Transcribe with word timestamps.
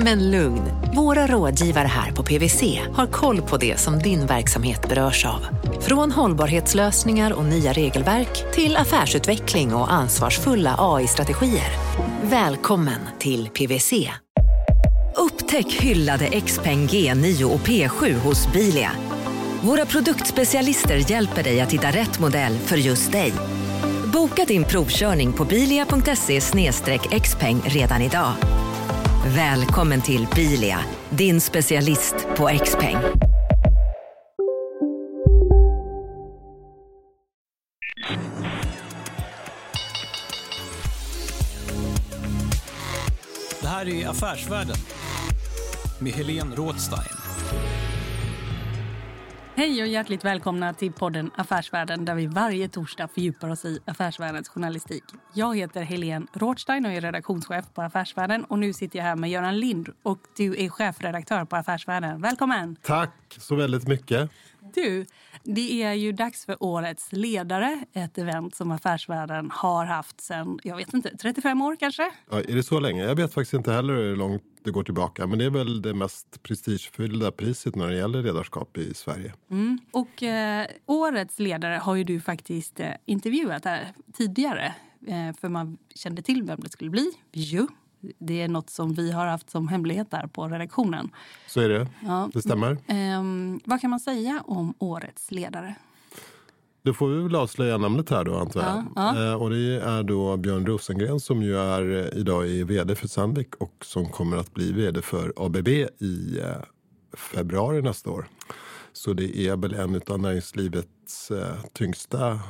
Men 0.00 0.30
lugn, 0.30 0.62
våra 0.94 1.26
rådgivare 1.26 1.86
här 1.86 2.12
på 2.12 2.22
PWC 2.22 2.80
har 2.92 3.06
koll 3.06 3.42
på 3.42 3.56
det 3.56 3.80
som 3.80 3.98
din 3.98 4.26
verksamhet 4.26 4.88
berörs 4.88 5.26
av. 5.26 5.46
Från 5.80 6.12
hållbarhetslösningar 6.12 7.32
och 7.32 7.44
nya 7.44 7.72
regelverk 7.72 8.52
till 8.52 8.76
affärsutveckling 8.76 9.74
och 9.74 9.92
ansvarsfulla 9.92 10.74
AI-strategier. 10.78 11.70
Välkommen 12.22 13.00
till 13.18 13.48
PWC. 13.48 13.92
Upptäck 15.16 15.72
hyllade 15.72 16.40
XPeng 16.40 16.86
G9 16.86 17.44
och 17.44 17.60
P7 17.60 18.14
hos 18.14 18.52
Bilia. 18.52 18.90
Våra 19.62 19.86
produktspecialister 19.86 21.10
hjälper 21.10 21.42
dig 21.42 21.60
att 21.60 21.72
hitta 21.72 21.90
rätt 21.90 22.20
modell 22.20 22.58
för 22.58 22.76
just 22.76 23.12
dig. 23.12 23.32
Boka 24.12 24.44
din 24.44 24.64
provkörning 24.64 25.32
på 25.32 25.44
bilia.se 25.44 26.40
xpeng 27.20 27.60
redan 27.66 28.02
idag. 28.02 28.32
Välkommen 29.26 30.02
till 30.02 30.26
Bilia, 30.34 30.78
din 31.10 31.40
specialist 31.40 32.14
på 32.36 32.48
X-peng. 32.48 32.96
Det 43.60 43.68
här 43.68 43.88
är 43.88 44.08
Affärsvärlden 44.08 44.76
med 45.98 46.12
Helene 46.12 46.56
Rådstein. 46.56 47.17
Hej 49.58 49.82
och 49.82 49.88
hjärtligt 49.88 50.24
välkomna 50.24 50.74
till 50.74 50.92
podden 50.92 51.30
Affärsvärlden 51.36 52.04
där 52.04 52.14
vi 52.14 52.26
varje 52.26 52.68
torsdag 52.68 53.08
fördjupar 53.08 53.48
oss 53.48 53.64
i 53.64 53.78
affärsvärldens 53.84 54.48
journalistik. 54.48 55.04
Jag 55.34 55.56
heter 55.56 55.82
Helene 55.82 56.26
Rothstein 56.32 56.86
och 56.86 56.92
är 56.92 57.00
redaktionschef 57.00 57.64
på 57.74 57.82
Affärsvärlden. 57.82 58.44
Och 58.44 58.58
nu 58.58 58.72
sitter 58.72 58.98
jag 58.98 59.04
här 59.04 59.16
med 59.16 59.30
Göran 59.30 59.60
Lind 59.60 59.88
och 60.02 60.18
du 60.36 60.64
är 60.64 60.68
chefredaktör 60.68 61.44
på 61.44 61.56
Affärsvärlden. 61.56 62.20
Välkommen! 62.20 62.76
Tack 62.82 63.36
så 63.38 63.54
väldigt 63.54 63.88
mycket. 63.88 64.30
Du, 64.74 65.06
det 65.54 65.82
är 65.82 65.92
ju 65.92 66.12
dags 66.12 66.44
för 66.44 66.62
Årets 66.62 67.12
ledare, 67.12 67.84
ett 67.92 68.18
event 68.18 68.54
som 68.54 68.70
Affärsvärlden 68.70 69.50
har 69.54 69.84
haft 69.84 70.20
sen, 70.20 70.58
jag 70.62 70.76
vet 70.76 70.94
inte, 70.94 71.16
35 71.16 71.62
år 71.62 71.76
kanske? 71.76 72.10
Ja, 72.30 72.40
är 72.40 72.54
det 72.54 72.62
så 72.62 72.80
länge? 72.80 73.04
Jag 73.04 73.14
vet 73.14 73.34
faktiskt 73.34 73.54
inte 73.54 73.72
heller 73.72 73.94
hur 73.94 74.16
långt 74.16 74.42
det 74.64 74.70
går 74.70 74.84
tillbaka. 74.84 75.26
Men 75.26 75.38
det 75.38 75.44
är 75.44 75.50
väl 75.50 75.82
det 75.82 75.94
mest 75.94 76.42
prestigefyllda 76.42 77.32
priset 77.32 77.76
när 77.76 77.88
det 77.88 77.96
gäller 77.96 78.22
ledarskap 78.22 78.78
i 78.78 78.94
Sverige. 78.94 79.34
Mm. 79.50 79.78
Och 79.90 80.22
eh, 80.22 80.66
årets 80.86 81.38
ledare 81.38 81.74
har 81.74 81.94
ju 81.94 82.04
du 82.04 82.20
faktiskt 82.20 82.80
eh, 82.80 82.90
intervjuat 83.04 83.64
här 83.64 83.92
tidigare. 84.12 84.74
Eh, 85.06 85.36
för 85.40 85.48
man 85.48 85.78
kände 85.94 86.22
till 86.22 86.42
vem 86.42 86.60
det 86.60 86.70
skulle 86.70 86.90
bli. 86.90 87.12
Jo. 87.32 87.68
Det 88.18 88.42
är 88.42 88.48
nåt 88.48 88.70
som 88.70 88.94
vi 88.94 89.12
har 89.12 89.26
haft 89.26 89.50
som 89.50 89.68
hemlighet 89.68 90.10
där 90.10 90.26
på 90.26 90.48
redaktionen. 90.48 91.10
Så 91.46 91.60
är 91.60 91.68
det. 91.68 91.88
Ja. 92.00 92.30
Det 92.32 92.42
stämmer. 92.42 92.76
Ehm, 92.86 93.60
vad 93.64 93.80
kan 93.80 93.90
man 93.90 94.00
säga 94.00 94.42
om 94.46 94.74
årets 94.78 95.30
ledare? 95.30 95.74
Då 96.82 96.94
får 96.94 97.08
vi 97.08 97.22
väl 97.22 97.34
avslöja 97.34 97.78
namnet 97.78 98.10
här 98.10 98.24
då 98.24 98.36
antar 98.36 98.60
jag. 98.60 98.84
Ja, 98.96 99.14
ja. 99.16 99.30
Eh, 99.30 99.42
och 99.42 99.50
det 99.50 99.80
är 99.80 100.02
då 100.02 100.36
Björn 100.36 100.66
Rosengren 100.66 101.20
som 101.20 101.42
ju 101.42 101.58
är 101.58 101.90
eh, 101.90 102.18
idag 102.20 102.50
är 102.50 102.64
vd 102.64 102.94
för 102.94 103.08
Sandvik 103.08 103.54
och 103.54 103.74
som 103.84 104.08
kommer 104.08 104.36
att 104.36 104.54
bli 104.54 104.72
vd 104.72 105.02
för 105.02 105.32
ABB 105.36 105.68
i 105.68 106.40
eh, 106.40 106.62
februari 107.16 107.82
nästa 107.82 108.10
år. 108.10 108.26
Så 108.92 109.12
det 109.12 109.38
är 109.38 109.56
väl 109.56 109.74
en 109.74 110.00
av 110.06 110.20
näringslivets 110.20 111.32
tyngsta 111.72 112.40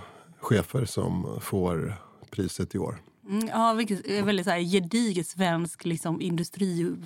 chefer 0.41 0.84
som 0.84 1.39
får 1.41 1.95
priset 2.31 2.75
i 2.75 2.78
år. 2.78 2.99
Mm, 3.28 3.49
ja, 3.49 3.72
vilket 3.72 4.06
är 4.06 4.22
väldigt 4.22 4.47
så 4.47 4.50
här 4.50 4.61
gedigen 4.61 5.25
svensk 5.25 5.84
liksom, 5.84 6.21
industri 6.21 6.97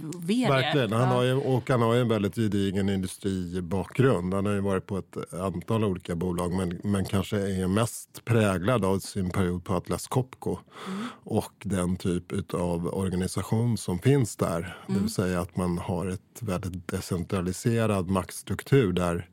Verkligen. 0.49 0.93
Han 0.93 1.09
har 1.09 1.22
ju, 1.22 1.34
och 1.34 1.71
han 1.71 1.83
har 1.83 1.94
ju 1.94 2.00
en 2.00 2.09
väldigt 2.09 2.34
gedigen 2.34 2.88
industribakgrund. 2.88 4.34
Han 4.34 4.47
har 4.47 4.53
ju 4.53 4.60
varit 4.60 4.87
på 4.87 4.99
ett 4.99 5.34
antal 5.34 5.84
olika 5.84 6.15
bolag 6.15 6.53
men, 6.53 6.81
men 6.84 7.05
kanske 7.05 7.37
är 7.37 7.66
mest 7.66 8.25
präglad 8.25 8.84
av 8.84 8.99
sin 8.99 9.31
period 9.31 9.65
på 9.65 9.75
Atlas 9.75 10.06
Copco 10.06 10.59
mm. 10.87 11.06
och 11.25 11.53
den 11.65 11.97
typ 11.97 12.54
av 12.54 12.94
organisation 12.94 13.78
som 13.78 13.99
finns 13.99 14.37
där. 14.37 14.59
Mm. 14.59 14.66
Det 14.87 14.93
vill 14.93 14.97
mm. 14.97 15.09
säga 15.09 15.41
att 15.41 15.56
man 15.56 15.78
har 15.78 16.06
ett 16.06 16.41
väldigt 16.41 16.89
decentraliserad 16.89 18.10
maktstruktur 18.10 18.93
där 18.93 19.28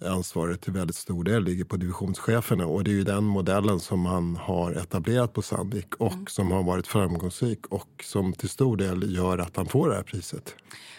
ansvaret 0.00 0.60
till 0.60 0.72
väldigt 0.72 0.96
stor 0.96 1.24
del 1.24 1.44
ligger 1.44 1.64
på 1.64 1.76
divisionscheferna. 1.76 2.66
Och 2.66 2.84
det 2.84 2.90
är 2.90 2.94
ju 2.94 3.04
den 3.04 3.24
modellen 3.24 3.80
som 3.80 4.06
han 4.06 4.36
har 4.36 4.72
etablerat 4.72 5.32
på 5.32 5.42
Sandvik 5.42 5.94
och 5.94 6.12
mm. 6.12 6.26
som 6.26 6.50
har 6.50 6.62
varit 6.62 6.86
framgångsrik 6.86 7.66
och 7.66 8.04
som 8.04 8.32
till 8.32 8.48
stor 8.48 8.76
del 8.76 9.14
gör 9.16 9.38
att 9.38 9.56
han 9.56 9.66
får 9.66 9.88
det 9.88 9.94
här 9.94 10.02
priset. 10.02 10.54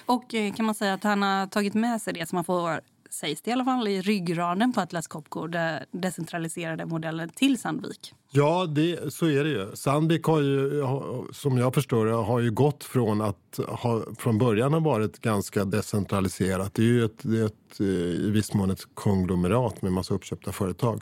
Och 0.05 0.33
eh, 0.33 0.53
kan 0.53 0.65
man 0.65 0.75
säga 0.75 0.93
att 0.93 1.03
han 1.03 1.21
har 1.21 1.47
tagit 1.47 1.73
med 1.73 2.01
sig 2.01 2.13
det 2.13 2.29
som 2.29 2.35
man 2.35 2.45
får 2.45 2.81
sägs 3.09 3.41
det 3.41 3.49
i 3.49 3.53
alla 3.53 3.65
fall, 3.65 3.87
i 3.87 4.01
ryggraden 4.01 4.73
på 4.73 4.81
Atlas 4.81 5.07
Copco, 5.07 5.47
den 5.47 5.79
decentraliserade 5.91 6.85
modellen 6.85 7.29
till 7.29 7.59
Sandvik. 7.59 8.13
Ja, 8.31 8.65
det, 8.65 9.13
så 9.13 9.25
är 9.25 9.43
det 9.43 9.49
ju. 9.49 9.75
Sandvik 9.75 10.23
har 10.23 10.39
ju, 10.39 10.83
som 11.33 11.57
jag 11.57 11.73
förstår 11.73 12.05
det, 12.05 12.11
har 12.11 12.39
ju 12.39 12.51
gått 12.51 12.83
från 12.83 13.21
att 13.21 13.59
ha, 13.67 14.03
från 14.17 14.37
början 14.37 14.73
ha 14.73 14.79
varit 14.79 15.21
ganska 15.21 15.65
decentraliserat. 15.65 16.73
Det 16.73 16.81
är 16.81 16.85
ju 16.85 17.05
ett, 17.05 17.19
det 17.21 17.39
är 17.39 17.45
ett, 17.45 17.79
eh, 17.79 17.85
i 17.85 18.29
viss 18.31 18.53
mån 18.53 18.69
ett 18.69 18.87
konglomerat 18.93 19.81
med 19.81 19.91
massa 19.91 20.13
uppköpta 20.13 20.51
företag. 20.51 21.01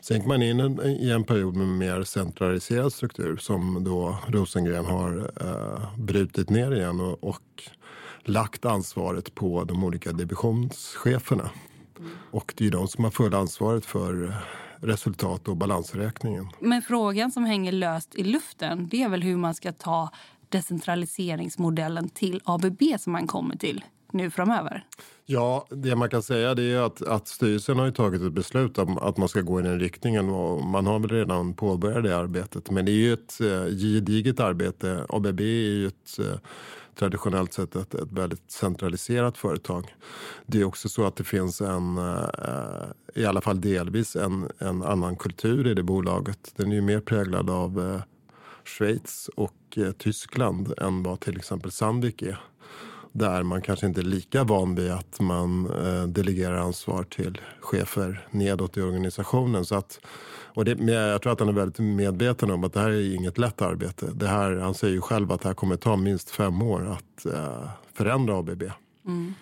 Sen 0.00 0.16
gick 0.16 0.26
man 0.26 0.42
in 0.42 0.80
i 1.00 1.10
en 1.10 1.24
period 1.24 1.56
med 1.56 1.66
mer 1.66 2.02
centraliserad 2.02 2.92
struktur 2.92 3.36
som 3.36 3.84
då 3.84 4.18
Rosengren 4.28 4.84
har 4.84 5.30
eh, 5.40 5.98
brutit 5.98 6.50
ner 6.50 6.74
igen 6.74 7.00
och, 7.00 7.24
och 7.24 7.70
lagt 8.28 8.64
ansvaret 8.64 9.34
på 9.34 9.64
de 9.64 9.84
olika 9.84 10.12
divisionscheferna. 10.12 11.50
Mm. 11.98 12.10
Och 12.30 12.54
det 12.56 12.66
är 12.66 12.70
de 12.70 12.88
som 12.88 13.04
har 13.04 13.10
full 13.10 13.34
ansvaret 13.34 13.86
för 13.86 14.34
resultat 14.80 15.48
och 15.48 15.56
balansräkningen. 15.56 16.48
Men 16.60 16.82
frågan 16.82 17.30
som 17.30 17.44
hänger 17.44 17.72
löst 17.72 18.14
i 18.14 18.24
luften 18.24 18.88
det 18.88 19.02
är 19.02 19.08
väl 19.08 19.22
hur 19.22 19.36
man 19.36 19.54
ska 19.54 19.72
ta 19.72 20.10
decentraliseringsmodellen 20.48 22.08
till 22.08 22.40
ABB 22.44 22.82
som 22.98 23.12
man 23.12 23.26
kommer 23.26 23.56
till 23.56 23.84
nu 24.12 24.30
framöver? 24.30 24.86
Ja, 25.26 25.66
det 25.70 25.96
man 25.96 26.10
kan 26.10 26.22
säga 26.22 26.50
är 26.50 26.78
att, 26.78 27.02
att 27.02 27.28
styrelsen 27.28 27.78
har 27.78 27.90
tagit 27.90 28.22
ett 28.22 28.32
beslut 28.32 28.78
om 28.78 28.98
att 28.98 29.16
man 29.16 29.28
ska 29.28 29.40
gå 29.40 29.60
i 29.60 29.62
den 29.62 29.80
riktningen 29.80 30.28
och 30.28 30.64
man 30.64 30.86
har 30.86 30.98
väl 30.98 31.10
redan 31.10 31.54
påbörjat 31.54 32.04
det 32.04 32.16
arbetet. 32.16 32.70
Men 32.70 32.84
det 32.84 32.92
är 32.92 32.94
ju 32.94 33.12
ett 33.12 33.40
eh, 33.40 33.64
gediget 33.64 34.40
arbete. 34.40 35.06
ABB 35.08 35.40
är 35.40 35.44
ju 35.44 35.86
ett 35.86 36.18
eh, 36.18 36.38
traditionellt 36.94 37.52
sett 37.52 37.76
ett, 37.76 37.94
ett 37.94 38.12
väldigt 38.12 38.50
centraliserat 38.50 39.38
företag. 39.38 39.94
Det 40.46 40.60
är 40.60 40.64
också 40.64 40.88
så 40.88 41.06
att 41.06 41.16
det 41.16 41.24
finns 41.24 41.60
en, 41.60 41.98
eh, 41.98 43.22
i 43.22 43.24
alla 43.24 43.40
fall 43.40 43.60
delvis, 43.60 44.16
en, 44.16 44.48
en 44.58 44.82
annan 44.82 45.16
kultur 45.16 45.66
i 45.66 45.74
det 45.74 45.82
bolaget. 45.82 46.52
Den 46.56 46.70
är 46.70 46.74
ju 46.74 46.82
mer 46.82 47.00
präglad 47.00 47.50
av 47.50 47.80
eh, 47.80 48.02
Schweiz 48.64 49.30
och 49.36 49.54
eh, 49.76 49.92
Tyskland 49.92 50.74
än 50.78 51.02
vad 51.02 51.20
till 51.20 51.36
exempel 51.36 51.70
Sandvik 51.70 52.22
är 52.22 52.40
där 53.14 53.42
man 53.42 53.62
kanske 53.62 53.86
inte 53.86 54.00
är 54.00 54.02
lika 54.02 54.44
van 54.44 54.74
vid 54.74 54.90
att 54.90 55.20
man 55.20 55.70
eh, 55.70 56.02
delegerar 56.02 56.56
ansvar 56.56 57.04
till 57.04 57.40
chefer 57.60 58.28
nedåt 58.30 58.76
i 58.76 58.82
organisationen. 58.82 59.64
Så 59.64 59.74
att, 59.74 60.00
och 60.54 60.64
det, 60.64 60.92
jag 60.92 61.22
tror 61.22 61.32
att 61.32 61.40
han 61.40 61.48
är 61.48 61.52
väldigt 61.52 61.78
medveten 61.78 62.50
om 62.50 62.64
att 62.64 62.72
det 62.72 62.80
här 62.80 62.90
är 62.90 63.14
inget 63.14 63.38
lätt 63.38 63.62
arbete. 63.62 64.10
Det 64.14 64.28
här, 64.28 64.56
han 64.56 64.74
säger 64.74 64.94
ju 64.94 65.00
själv 65.00 65.32
att 65.32 65.40
det 65.40 65.48
här 65.48 65.54
kommer 65.54 65.76
ta 65.76 65.96
minst 65.96 66.30
fem 66.30 66.62
år 66.62 66.92
att 66.92 67.26
eh, 67.26 67.68
förändra 67.92 68.38
ABB. 68.38 68.62
Mm. 69.06 69.34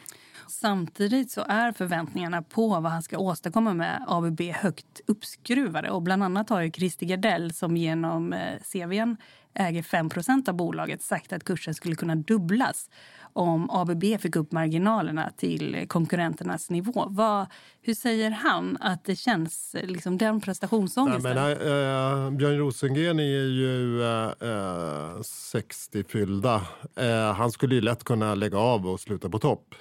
Samtidigt 0.49 1.31
så 1.31 1.44
är 1.49 1.73
förväntningarna 1.73 2.43
på 2.43 2.69
vad 2.69 2.93
han 2.93 3.02
ska 3.02 3.19
åstadkomma 3.19 3.75
med 3.75 4.05
ABB 4.08 4.41
högt 4.41 5.00
uppskruvade. 5.06 5.91
Och 5.91 6.02
bland 6.02 6.23
annat 6.25 6.49
har 6.49 6.61
ju 6.61 6.70
Christer 6.70 7.06
Gardell 7.06 7.52
som 7.52 7.76
genom 7.76 8.32
eh, 8.32 8.58
CVn 8.73 9.17
äger 9.55 9.82
5% 9.82 10.49
av 10.49 10.55
bolaget 10.55 11.02
sagt 11.02 11.32
att 11.32 11.44
kursen 11.44 11.75
skulle 11.75 11.94
kunna 11.94 12.14
dubblas 12.14 12.91
om 13.32 13.70
ABB 13.70 14.05
fick 14.20 14.37
upp 14.37 14.52
marginalerna 14.52 15.31
till 15.37 15.84
konkurrenternas 15.88 16.70
nivå. 16.70 17.06
Vad, 17.08 17.46
hur 17.82 17.94
säger 17.94 18.31
han 18.31 18.76
att 18.81 19.05
det 19.05 19.17
känns, 19.17 19.76
liksom 19.82 20.19
den 20.19 20.40
prestationsångesten? 20.40 21.34
Nej, 21.37 21.56
men, 21.56 22.26
äh, 22.26 22.31
Björn 22.31 22.58
Rosengren 22.58 23.19
är 23.19 23.23
ju 23.23 24.02
eh, 24.02 24.32
eh, 24.40 25.17
äh, 25.17 25.23
60 25.23 26.05
fyllda. 26.05 26.62
Äh, 26.96 27.32
han 27.32 27.52
skulle 27.52 27.75
ju 27.75 27.81
lätt 27.81 28.05
kunna 28.05 28.34
lägga 28.34 28.58
av 28.58 28.87
och 28.87 29.00
sluta 29.00 29.29
på 29.29 29.38
topp. 29.38 29.75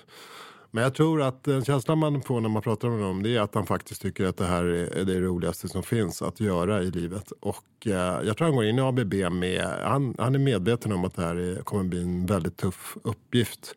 Men 0.71 0.83
jag 0.83 0.93
tror 0.93 1.21
att 1.21 1.43
den 1.43 1.65
känslan 1.65 1.97
man 1.97 2.21
får 2.21 2.41
när 2.41 2.49
man 2.49 2.61
pratar 2.61 2.89
med 2.89 2.99
honom 2.99 3.23
det 3.23 3.35
är 3.35 3.41
att 3.41 3.55
han 3.55 3.65
faktiskt 3.65 4.01
tycker 4.01 4.25
att 4.25 4.37
det 4.37 4.45
här 4.45 4.63
är 4.63 5.05
det 5.05 5.19
roligaste 5.19 5.67
som 5.67 5.83
finns 5.83 6.21
att 6.21 6.39
göra 6.39 6.83
i 6.83 6.91
livet. 6.91 7.31
Och 7.39 7.87
eh, 7.87 8.25
jag 8.25 8.37
tror 8.37 8.47
han 8.47 8.55
går 8.55 8.65
in 8.65 8.79
i 8.79 8.81
ABB 8.81 9.13
med, 9.31 9.65
han, 9.83 10.15
han 10.17 10.35
är 10.35 10.39
medveten 10.39 10.91
om 10.91 11.05
att 11.05 11.15
det 11.15 11.21
här 11.21 11.35
är, 11.35 11.61
kommer 11.61 11.83
bli 11.83 12.01
en 12.01 12.25
väldigt 12.25 12.57
tuff 12.57 12.97
uppgift. 13.03 13.75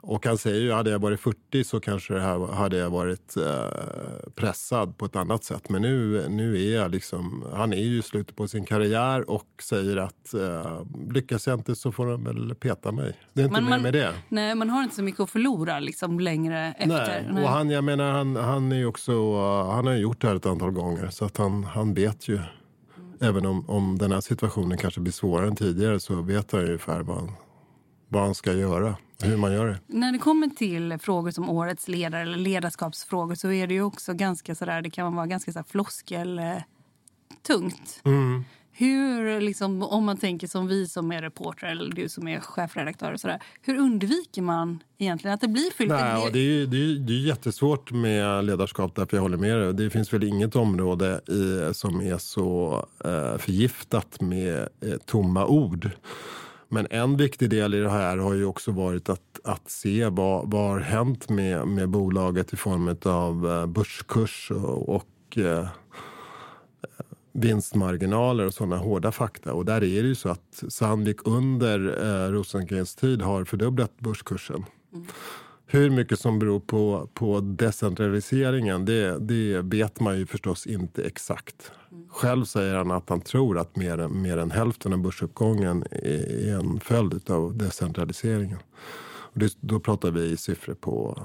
Och 0.00 0.26
han 0.26 0.38
säger 0.38 0.60
ju, 0.60 0.72
hade 0.72 0.90
jag 0.90 0.98
varit 0.98 1.20
40 1.20 1.64
så 1.64 1.80
kanske 1.80 2.14
det 2.14 2.20
här 2.20 2.38
hade 2.52 2.76
jag 2.76 2.90
varit 2.90 3.36
eh, 3.36 3.66
pressad 4.34 4.98
på 4.98 5.04
ett 5.04 5.16
annat 5.16 5.44
sätt. 5.44 5.68
Men 5.68 5.82
nu, 5.82 6.28
nu 6.28 6.62
är 6.62 6.74
jag 6.76 6.90
liksom, 6.90 7.44
han 7.54 7.72
är 7.72 7.76
ju 7.84 7.98
i 7.98 8.02
slutet 8.02 8.36
på 8.36 8.48
sin 8.48 8.64
karriär 8.64 9.30
och 9.30 9.46
säger 9.62 9.96
att 9.96 10.34
eh, 10.34 10.80
lyckas 11.10 11.46
jag 11.46 11.58
inte 11.58 11.74
så 11.74 11.92
får 11.92 12.06
de 12.06 12.24
väl 12.24 12.54
peta 12.54 12.92
mig. 12.92 13.16
Det 13.32 13.40
är 13.40 13.44
inte 13.44 13.52
Men 13.60 13.64
mer 13.64 13.70
man- 13.70 13.82
med 13.82 13.92
det. 13.92 14.12
Nej, 14.28 14.54
man 14.54 14.70
har 14.70 14.82
inte 14.82 14.94
så 14.96 15.02
mycket 15.02 15.20
att 15.20 15.30
förlora 15.30 15.80
liksom, 15.80 16.20
längre 16.20 16.74
efter. 16.78 17.28
Nej. 17.32 17.44
Och 17.44 17.50
han, 17.50 17.70
jag 17.70 17.84
menar, 17.84 18.12
han, 18.12 18.36
han, 18.36 18.72
är 18.72 18.86
också, 18.86 19.36
han 19.70 19.86
har 19.86 19.94
gjort 19.94 20.20
det 20.20 20.28
här 20.28 20.34
ett 20.36 20.46
antal 20.46 20.70
gånger 20.70 21.08
så 21.10 21.24
att 21.24 21.36
han, 21.36 21.64
han 21.64 21.94
vet 21.94 22.28
ju. 22.28 22.38
Även 23.20 23.46
om, 23.46 23.70
om 23.70 23.98
den 23.98 24.12
här 24.12 24.20
situationen 24.20 24.78
kanske 24.78 25.00
blir 25.00 25.12
svårare 25.12 25.46
än 25.48 25.56
tidigare 25.56 26.00
så 26.00 26.14
vet 26.22 26.52
han 26.52 26.60
ju 26.60 26.66
ungefär 26.66 27.00
vad 27.02 27.16
han, 27.16 27.30
vad 28.08 28.22
han 28.22 28.34
ska 28.34 28.52
göra. 28.52 28.96
Hur 29.22 29.36
man 29.36 29.52
gör 29.52 29.66
det. 29.66 29.78
När 29.86 30.12
det 30.12 30.18
kommer 30.18 30.48
till 30.48 30.98
frågor 30.98 31.30
som 31.30 31.50
årets 31.50 31.88
ledare 31.88 32.22
eller 32.22 32.38
ledarskapsfrågor 32.38 33.34
så 33.34 33.52
är 33.52 33.66
det 33.66 33.74
ju 33.74 33.82
också 33.82 34.14
ganska 34.14 34.54
sådär, 34.54 34.82
det 34.82 34.90
kan 34.90 35.14
vara 35.14 35.26
ganska 35.26 35.52
så 35.52 35.58
här 35.58 35.66
floskel 35.68 36.38
eh, 36.38 36.56
tungt. 37.46 38.00
Mm. 38.04 38.44
Hur, 38.78 39.40
liksom, 39.40 39.82
om 39.82 40.04
man 40.04 40.16
tänker 40.16 40.46
som 40.46 40.66
vi 40.66 40.86
som 40.86 41.12
är 41.12 41.22
reportrar 41.22 41.70
eller 41.70 41.94
du 41.94 42.08
som 42.08 42.28
är 42.28 42.40
chefredaktör 42.40 43.12
och 43.12 43.20
sådär, 43.20 43.42
hur 43.62 43.76
undviker 43.76 44.42
man 44.42 44.82
egentligen 44.98 45.34
att 45.34 45.40
det 45.40 45.48
blir 45.48 45.70
fyllt? 45.70 45.90
Nej, 45.90 46.26
och 46.26 46.32
det, 46.32 46.38
är, 46.38 46.66
det, 46.66 46.76
är, 46.76 46.98
det 46.98 47.12
är 47.12 47.26
jättesvårt 47.26 47.92
med 47.92 48.44
ledarskap, 48.44 48.94
därför 48.94 49.16
jag 49.16 49.22
håller 49.22 49.36
med 49.36 49.56
dig. 49.58 49.74
Det 49.74 49.90
finns 49.90 50.12
väl 50.12 50.24
inget 50.24 50.56
område 50.56 51.20
i, 51.28 51.74
som 51.74 52.00
är 52.00 52.18
så 52.18 52.86
eh, 53.04 53.38
förgiftat 53.38 54.20
med 54.20 54.68
eh, 54.80 54.96
tomma 55.06 55.46
ord. 55.46 55.90
Men 56.68 56.86
en 56.90 57.16
viktig 57.16 57.50
del 57.50 57.74
i 57.74 57.80
det 57.80 57.90
här 57.90 58.16
har 58.16 58.34
ju 58.34 58.44
också 58.44 58.72
varit 58.72 59.08
att, 59.08 59.40
att 59.44 59.70
se 59.70 60.08
vad, 60.08 60.50
vad 60.50 60.68
har 60.68 60.80
hänt 60.80 61.28
med, 61.28 61.68
med 61.68 61.88
bolaget 61.88 62.52
i 62.52 62.56
form 62.56 62.96
av 63.02 63.50
eh, 63.50 63.66
börskurs 63.66 64.50
och, 64.50 64.88
och 64.88 65.38
eh, 65.38 65.68
vinstmarginaler 67.32 68.46
och 68.46 68.54
sådana 68.54 68.76
hårda 68.76 69.12
fakta. 69.12 69.52
Och 69.52 69.64
där 69.64 69.76
är 69.76 70.02
det 70.02 70.08
ju 70.08 70.14
så 70.14 70.28
att 70.28 70.64
Sandvik 70.68 71.16
under 71.24 72.04
eh, 72.04 72.32
Rosengrens 72.32 72.94
tid 72.94 73.22
har 73.22 73.44
fördubblat 73.44 73.98
börskursen. 73.98 74.64
Mm. 74.92 75.06
Hur 75.68 75.90
mycket 75.90 76.20
som 76.20 76.38
beror 76.38 76.60
på, 76.60 77.08
på 77.14 77.40
decentraliseringen, 77.40 78.84
det, 78.84 79.18
det 79.18 79.60
vet 79.62 80.00
man 80.00 80.18
ju 80.18 80.26
förstås 80.26 80.66
inte 80.66 81.02
exakt. 81.02 81.72
Själv 82.08 82.44
säger 82.44 82.74
han 82.74 82.90
att 82.90 83.08
han 83.08 83.20
tror 83.20 83.58
att 83.58 83.76
mer, 83.76 83.98
än- 83.98 84.22
mer 84.22 84.36
än 84.38 84.50
hälften 84.50 84.92
av 84.92 84.98
börsuppgången 84.98 85.84
är, 85.90 86.48
är 86.48 86.58
en 86.58 86.80
följd 86.80 87.30
av 87.30 87.56
decentraliseringen. 87.56 88.58
Och 89.08 89.38
det, 89.38 89.56
då 89.60 89.80
pratar 89.80 90.10
vi 90.10 90.24
i 90.24 90.36
siffror 90.36 90.74
på 90.74 91.22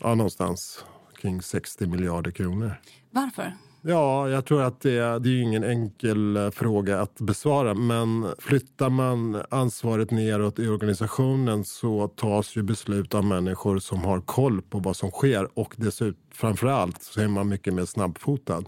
ja, 0.00 0.14
någonstans 0.14 0.84
kring 1.20 1.42
60 1.42 1.86
miljarder 1.86 2.30
kronor. 2.30 2.72
Varför? 3.10 3.52
Ja, 3.82 4.28
jag 4.28 4.44
tror 4.44 4.62
att 4.62 4.80
det, 4.80 5.18
det 5.18 5.28
är 5.28 5.42
ingen 5.42 5.64
enkel 5.64 6.36
eh, 6.36 6.50
fråga 6.50 7.00
att 7.00 7.20
besvara. 7.20 7.74
Men 7.74 8.26
flyttar 8.38 8.90
man 8.90 9.42
ansvaret 9.50 10.10
neråt 10.10 10.58
i 10.58 10.68
organisationen 10.68 11.64
så 11.64 12.08
tas 12.08 12.56
ju 12.56 12.62
beslut 12.62 13.14
av 13.14 13.24
människor 13.24 13.78
som 13.78 13.98
har 13.98 14.20
koll 14.20 14.62
på 14.62 14.78
vad 14.78 14.96
som 14.96 15.10
sker. 15.10 15.58
Och 15.58 15.74
dessutom, 15.76 16.20
framförallt 16.32 17.02
så 17.02 17.20
är 17.20 17.28
man 17.28 17.48
mycket 17.48 17.74
mer 17.74 17.84
snabbfotad. 17.84 18.64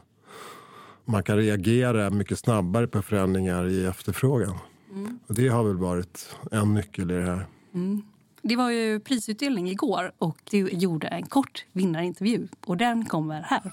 Man 1.05 1.23
kan 1.23 1.37
reagera 1.37 2.11
mycket 2.11 2.39
snabbare 2.39 2.87
på 2.87 3.03
förändringar 3.03 3.69
i 3.69 3.87
efterfrågan. 3.87 4.59
Och 5.27 5.35
det 5.35 5.49
har 5.49 5.65
väl 5.65 5.77
varit 5.77 6.37
en 6.51 6.75
nyckel 6.75 7.11
i 7.11 7.15
det 7.15 7.23
här. 7.23 7.47
Det 8.43 8.57
var 8.57 8.71
ju 8.71 9.01
prisutdelning 9.01 9.71
igår 9.71 10.13
och 10.19 10.39
du 10.51 10.69
gjorde 10.69 11.07
en 11.07 11.27
kort 11.27 11.65
vinnarintervju 11.73 12.49
och 12.67 12.77
den 12.77 13.05
kommer 13.05 13.43
här. 13.43 13.73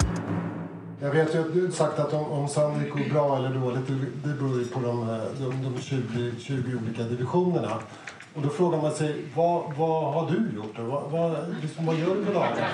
Jag 1.03 1.11
vet 1.11 1.35
ju 1.35 1.39
att 1.39 1.53
du 1.53 1.71
sagt 1.71 1.99
att 1.99 2.13
om, 2.13 2.31
om 2.31 2.49
Sandvik 2.49 2.93
går 2.93 3.09
bra 3.09 3.37
eller 3.37 3.49
dåligt, 3.49 3.87
det, 3.87 4.29
det 4.29 4.35
beror 4.35 4.59
ju 4.59 4.65
på 4.65 4.79
de, 4.79 5.07
de, 5.39 5.63
de 5.63 5.81
20, 5.81 6.31
20 6.39 6.77
olika 6.83 7.03
divisionerna. 7.03 7.79
Och 8.35 8.41
då 8.41 8.49
frågar 8.49 8.81
man 8.81 8.91
sig, 8.91 9.25
vad, 9.35 9.73
vad 9.73 10.13
har 10.13 10.31
du 10.31 10.55
gjort? 10.55 10.79
Vad, 10.79 11.11
vad, 11.11 11.55
liksom, 11.61 11.85
vad 11.85 11.95
gör 11.95 12.15
du 12.15 12.25
på 12.25 12.33
dagarna? 12.33 12.67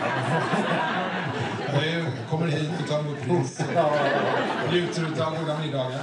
Jag 1.73 2.05
kommer 2.29 2.47
hit 2.47 2.71
och 2.83 2.89
tar 2.89 2.99
emot 2.99 3.21
pris. 3.21 3.59
Ja, 3.75 3.91
Njuter 4.71 5.23
av 5.25 5.39
goda 5.39 5.59
middagar. 5.59 6.01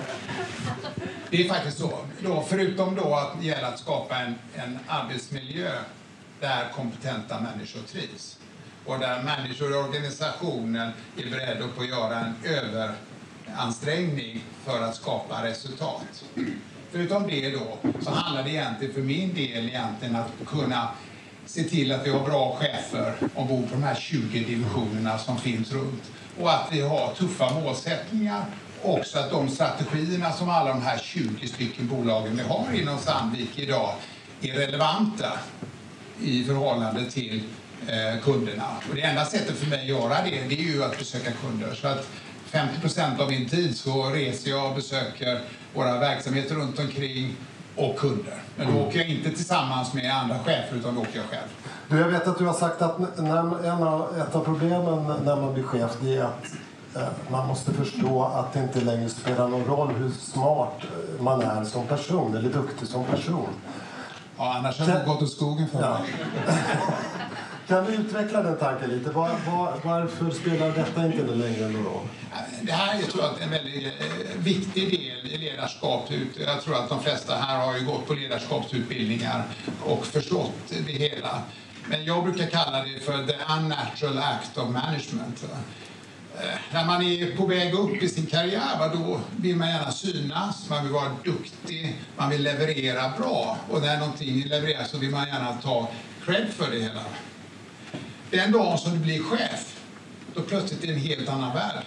Det 1.30 1.44
är 1.44 1.48
faktiskt 1.48 1.78
så. 1.78 1.90
Då, 2.20 2.44
förutom 2.48 2.94
då 2.94 3.14
att 3.14 3.40
det 3.40 3.46
gäller 3.46 3.68
att 3.68 3.78
skapa 3.78 4.16
en, 4.16 4.34
en 4.54 4.78
arbetsmiljö 4.86 5.70
där 6.40 6.72
kompetenta 6.76 7.40
människor 7.40 7.80
trivs 7.80 8.38
och 8.86 8.98
där 8.98 9.22
människor 9.22 9.72
i 9.72 9.74
organisationen 9.74 10.92
är 11.16 11.30
beredda 11.30 11.68
på 11.68 11.82
att 11.82 11.88
göra 11.88 12.18
en 12.18 12.34
överansträngning 12.44 14.44
för 14.64 14.82
att 14.82 14.96
skapa 14.96 15.44
resultat. 15.44 16.24
Förutom 16.90 17.26
det 17.26 17.50
då 17.50 17.78
så 18.00 18.10
handlar 18.10 18.44
det 18.44 18.50
egentligen 18.50 18.94
för 18.94 19.00
min 19.00 19.34
del 19.34 19.68
egentligen 19.68 20.16
att 20.16 20.32
kunna 20.46 20.88
se 21.46 21.64
till 21.64 21.92
att 21.92 22.06
vi 22.06 22.10
har 22.10 22.24
bra 22.24 22.56
chefer 22.60 23.14
ombord 23.34 23.68
på 23.68 23.74
de 23.74 23.82
här 23.82 23.94
20 23.94 24.44
divisionerna 24.44 25.18
som 25.18 25.38
finns 25.38 25.72
runt 25.72 26.02
och 26.40 26.52
att 26.52 26.68
vi 26.72 26.80
har 26.80 27.14
tuffa 27.14 27.54
målsättningar 27.54 28.44
också 28.82 29.18
att 29.18 29.30
de 29.30 29.48
strategierna 29.48 30.32
som 30.32 30.50
alla 30.50 30.70
de 30.70 30.82
här 30.82 30.98
20 30.98 31.48
stycken 31.48 31.88
bolagen 31.88 32.36
vi 32.36 32.42
har 32.42 32.66
inom 32.74 32.98
Sandvik 32.98 33.58
idag 33.58 33.94
är 34.40 34.52
relevanta 34.52 35.32
i 36.22 36.44
förhållande 36.44 37.10
till 37.10 37.42
kunderna. 38.22 38.64
Och 38.90 38.94
det 38.94 39.02
enda 39.02 39.24
sättet 39.24 39.56
för 39.56 39.66
mig 39.66 39.80
att 39.80 39.86
göra 39.86 40.22
det, 40.24 40.30
det 40.48 40.54
är 40.54 40.74
ju 40.74 40.84
att 40.84 40.98
besöka 40.98 41.30
kunder. 41.32 41.74
Så 41.74 41.88
att 41.88 42.06
50 42.44 42.80
procent 42.80 43.20
av 43.20 43.30
min 43.30 43.48
tid 43.48 43.76
så 43.76 44.10
reser 44.10 44.50
jag 44.50 44.68
och 44.68 44.76
besöker 44.76 45.40
våra 45.74 45.98
verksamheter 45.98 46.54
runt 46.54 46.78
omkring 46.78 47.36
och 47.76 47.98
kunder. 47.98 48.42
Men 48.56 48.74
då 48.74 48.80
åker 48.80 48.98
jag 48.98 49.08
inte 49.08 49.30
tillsammans 49.30 49.94
med 49.94 50.14
andra 50.14 50.38
chefer 50.38 50.76
utan 50.76 50.94
då 50.94 51.00
åker 51.00 51.16
jag 51.16 51.26
själv. 51.26 51.48
Du, 51.88 51.98
jag 51.98 52.08
vet 52.08 52.28
att 52.28 52.38
du 52.38 52.46
har 52.46 52.54
sagt 52.54 52.82
att 52.82 53.18
när, 53.18 53.66
en 53.66 53.82
av, 53.82 54.18
ett 54.18 54.34
av 54.34 54.44
problemen 54.44 55.14
när 55.24 55.36
man 55.36 55.54
blir 55.54 55.62
chef 55.62 55.90
det 56.00 56.16
är 56.16 56.22
att 56.22 56.44
eh, 56.96 57.08
man 57.30 57.46
måste 57.46 57.72
förstå 57.72 58.24
att 58.24 58.52
det 58.52 58.60
inte 58.60 58.80
längre 58.80 59.08
spelar 59.08 59.48
någon 59.48 59.64
roll 59.64 59.94
hur 59.94 60.10
smart 60.10 60.82
man 61.20 61.42
är 61.42 61.64
som 61.64 61.86
person 61.86 62.36
eller 62.36 62.50
duktig 62.50 62.88
som 62.88 63.04
person. 63.04 63.48
Ja, 64.36 64.54
annars 64.58 64.78
hade 64.78 64.92
det 64.92 65.04
gått 65.06 65.22
åt 65.22 65.32
skogen 65.32 65.68
för 65.68 65.80
Ja. 65.80 65.98
Kan 67.68 67.84
du 67.84 67.92
utveckla 67.92 68.42
den 68.42 68.58
tanken 68.58 68.90
lite? 68.90 69.10
Var, 69.10 69.28
var, 69.46 69.80
varför 69.82 70.30
spelar 70.30 70.70
detta 70.70 71.06
inte 71.06 71.34
längre 71.34 71.68
någon 71.68 71.84
roll? 71.84 72.08
Det 72.62 72.72
här 72.72 72.98
är 72.98 73.02
tror 73.02 73.24
jag, 73.24 73.42
en 73.42 73.50
väldigt 73.50 73.84
eh, 73.84 74.38
viktig 74.38 74.90
del 74.90 75.32
i 75.32 75.38
ledarskap. 75.38 76.08
Jag 76.46 76.62
tror 76.62 76.74
att 76.74 76.88
de 76.88 77.02
flesta 77.02 77.34
här 77.34 77.66
har 77.66 77.78
ju 77.78 77.84
gått 77.84 78.06
på 78.06 78.14
ledarskapsutbildningar 78.14 79.44
och 79.84 80.06
förstått 80.06 80.52
det 80.86 80.92
hela. 80.92 81.42
Men 81.88 82.04
jag 82.04 82.24
brukar 82.24 82.46
kalla 82.46 82.84
det 82.84 83.00
för 83.00 83.26
the 83.26 83.34
unnatural 83.58 84.18
act 84.18 84.58
of 84.58 84.68
management. 84.68 85.44
Eh, 86.38 86.58
när 86.72 86.84
man 86.84 87.02
är 87.02 87.36
på 87.36 87.46
väg 87.46 87.74
upp 87.74 88.02
i 88.02 88.08
sin 88.08 88.26
karriär, 88.26 88.90
då 88.94 89.20
vill 89.36 89.56
man 89.56 89.68
gärna 89.68 89.90
synas, 89.90 90.70
man 90.70 90.84
vill 90.84 90.92
vara 90.92 91.10
duktig, 91.24 91.96
man 92.16 92.30
vill 92.30 92.42
leverera 92.42 93.12
bra. 93.18 93.58
Och 93.70 93.80
när 93.80 93.98
någonting 93.98 94.44
levereras 94.44 94.90
så 94.90 94.98
vill 94.98 95.10
man 95.10 95.26
gärna 95.26 95.52
ta 95.62 95.88
cred 96.24 96.48
för 96.48 96.70
det 96.70 96.78
hela. 96.78 97.02
Den 98.30 98.52
dagen 98.52 98.78
som 98.78 98.92
du 98.92 98.98
blir 98.98 99.22
chef, 99.22 99.80
då 100.34 100.42
plötsligt 100.42 100.82
är 100.82 100.86
det 100.86 100.92
en 100.92 101.00
helt 101.00 101.28
annan 101.28 101.54
värld. 101.54 101.84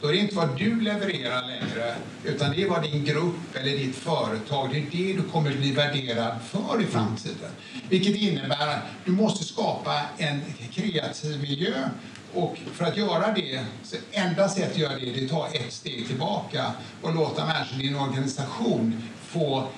Då 0.00 0.08
är 0.08 0.12
det 0.12 0.18
inte 0.18 0.34
vad 0.34 0.58
du 0.58 0.80
levererar 0.80 1.46
längre, 1.46 1.94
utan 2.24 2.50
det 2.50 2.62
är 2.62 2.68
vad 2.68 2.82
din 2.82 3.04
grupp 3.04 3.54
eller 3.54 3.70
ditt 3.70 3.96
företag, 3.96 4.70
det 4.72 4.78
är 4.78 5.06
det 5.06 5.22
du 5.22 5.22
kommer 5.22 5.50
bli 5.50 5.72
värderad 5.72 6.36
för 6.48 6.82
i 6.82 6.86
framtiden. 6.86 7.50
Vilket 7.88 8.16
innebär 8.16 8.68
att 8.68 8.82
du 9.04 9.12
måste 9.12 9.44
skapa 9.44 10.02
en 10.18 10.40
kreativ 10.72 11.40
miljö 11.40 11.88
och 12.34 12.58
för 12.72 12.84
att 12.84 12.96
göra 12.96 13.32
det, 13.32 13.64
så 13.82 13.96
enda 14.12 14.48
sättet 14.48 14.70
att 14.70 14.78
göra 14.78 14.94
det, 14.94 15.10
det 15.10 15.20
är 15.20 15.24
att 15.24 15.30
ta 15.30 15.48
ett 15.48 15.72
steg 15.72 16.06
tillbaka 16.06 16.72
och 17.02 17.14
låta 17.14 17.46
människor 17.46 17.80
i 17.80 17.86
din 17.86 17.96
organisation 17.96 19.02
få 19.22 19.68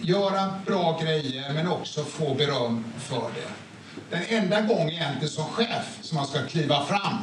göra 0.00 0.54
bra 0.66 1.00
grejer 1.02 1.52
men 1.54 1.68
också 1.68 2.04
få 2.04 2.34
beröm 2.34 2.84
för 2.98 3.30
det. 3.34 3.69
Den 4.10 4.22
enda 4.28 4.60
gången 4.60 4.90
egentligen 4.90 5.28
som 5.28 5.44
chef 5.44 5.98
som 6.02 6.16
man 6.16 6.26
ska 6.26 6.38
kliva 6.42 6.84
fram 6.84 7.14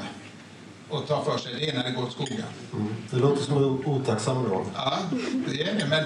och 0.89 1.07
ta 1.07 1.23
för 1.23 1.37
sig, 1.37 1.53
det 1.59 1.69
är 1.69 1.75
när 1.75 1.83
det 1.83 1.91
går 1.91 2.03
åt 2.03 2.11
skogen. 2.11 2.43
Det 3.11 3.17
låter 3.17 3.43
som 3.43 3.57
en 3.57 3.63
otacksam 3.63 4.45
roll. 4.45 4.65
Ja, 4.75 4.97
det 5.47 5.61
är 5.61 5.73
det. 5.75 5.85
Men 5.89 6.03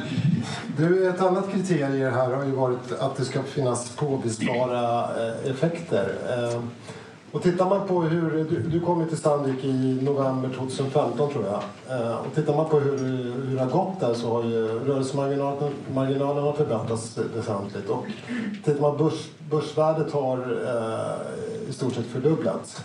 Du, 0.77 1.09
ett 1.09 1.21
annat 1.21 1.51
kriterium 1.51 2.13
här 2.13 2.31
har 2.31 2.43
ju 2.45 2.51
varit 2.51 2.91
att 2.99 3.15
det 3.17 3.25
ska 3.25 3.43
finnas 3.43 3.89
påvisbara 3.89 5.09
eh, 5.27 5.51
effekter. 5.51 6.15
Och 7.31 7.43
tittar 7.43 7.69
man 7.69 7.87
på 7.87 8.01
hur, 8.01 8.43
du, 8.49 8.59
du 8.59 8.79
kom 8.79 9.01
ju 9.01 9.07
till 9.07 9.17
Sandvik 9.17 9.63
i 9.63 9.99
november 10.01 10.49
2015 10.57 11.31
tror 11.31 11.45
jag. 11.45 11.61
Eh, 11.99 12.17
och 12.17 12.35
tittar 12.35 12.55
man 12.55 12.69
på 12.69 12.79
hur, 12.79 12.97
hur 13.47 13.55
det 13.55 13.61
har 13.61 13.69
gått 13.69 13.99
där 13.99 14.13
så 14.13 14.33
har 14.33 14.43
ju 14.43 14.67
rörelsemarginalen 14.67 16.43
har 16.43 16.53
förbättrats 16.53 17.17
väsentligt. 17.35 17.89
Och 17.89 18.05
tittar 18.65 18.81
man 18.81 18.97
börs, 18.97 19.29
börsvärdet 19.51 20.13
har 20.13 20.37
eh, 20.37 21.69
i 21.69 21.73
stort 21.73 21.93
sett 21.93 22.05
fördubblats. 22.05 22.83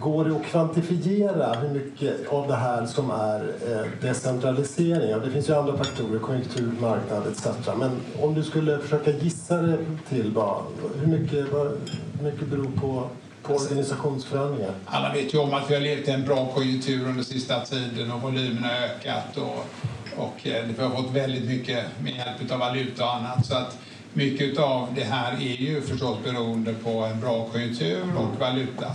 Går 0.00 0.24
det 0.24 0.36
att 0.36 0.42
kvantifiera 0.42 1.52
hur 1.52 1.68
mycket 1.68 2.28
av 2.28 2.48
det 2.48 2.54
här 2.54 2.86
som 2.86 3.10
är 3.10 3.40
eh, 3.40 4.08
decentralisering? 4.08 5.20
Det 5.24 5.30
finns 5.30 5.48
ju 5.48 5.54
andra 5.54 5.76
faktorer, 5.76 6.18
konjunktur, 6.18 6.72
marknad 6.80 7.22
etc. 7.26 7.46
Men 7.78 7.90
om 8.22 8.34
du 8.34 8.42
skulle 8.42 8.78
försöka 8.78 9.10
gissa 9.10 9.62
det 9.62 9.78
till 10.08 10.32
bara, 10.32 10.56
hur 11.00 11.18
mycket, 11.18 11.52
Bara, 11.52 11.70
mycket 12.22 12.48
beror 12.48 12.70
på, 12.80 13.08
på 13.42 13.54
organisationsförändringar? 13.54 14.74
alla 14.84 15.12
vet 15.12 15.34
ju 15.34 15.38
om 15.38 15.54
att 15.54 15.70
vi 15.70 15.74
har 15.74 15.80
levt 15.80 16.08
i 16.08 16.10
en 16.10 16.24
bra 16.24 16.46
konjunktur 16.46 17.08
under 17.08 17.22
sista 17.22 17.60
tiden 17.60 18.12
och 18.12 18.22
volymen 18.22 18.64
har 18.64 18.70
ökat 18.70 19.36
och, 19.36 19.66
och 20.16 20.46
eh, 20.46 20.64
vi 20.64 20.82
har 20.82 20.90
fått 20.90 21.10
väldigt 21.10 21.44
mycket 21.44 21.84
med 22.02 22.12
hjälp 22.16 22.52
av 22.52 22.58
valuta 22.58 23.04
och 23.04 23.14
annat. 23.14 23.46
Så 23.46 23.54
att 23.54 23.78
mycket 24.12 24.58
av 24.58 24.88
det 24.94 25.04
här 25.04 25.32
är 25.32 25.56
ju 25.56 25.80
förstås 25.80 26.18
beroende 26.24 26.74
på 26.74 26.90
en 26.90 27.20
bra 27.20 27.48
konjunktur 27.52 28.02
och 28.16 28.40
valuta. 28.40 28.92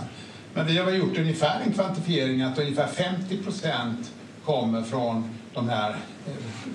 Men 0.54 0.66
vi 0.66 0.78
har 0.78 0.84
väl 0.84 0.98
gjort 0.98 1.18
ungefär 1.18 1.60
en 1.66 1.72
kvantifiering 1.72 2.42
att 2.42 2.58
ungefär 2.58 2.86
50 2.86 3.36
procent 3.42 4.12
kommer 4.44 4.82
från 4.82 5.30
de 5.54 5.68
här 5.68 5.96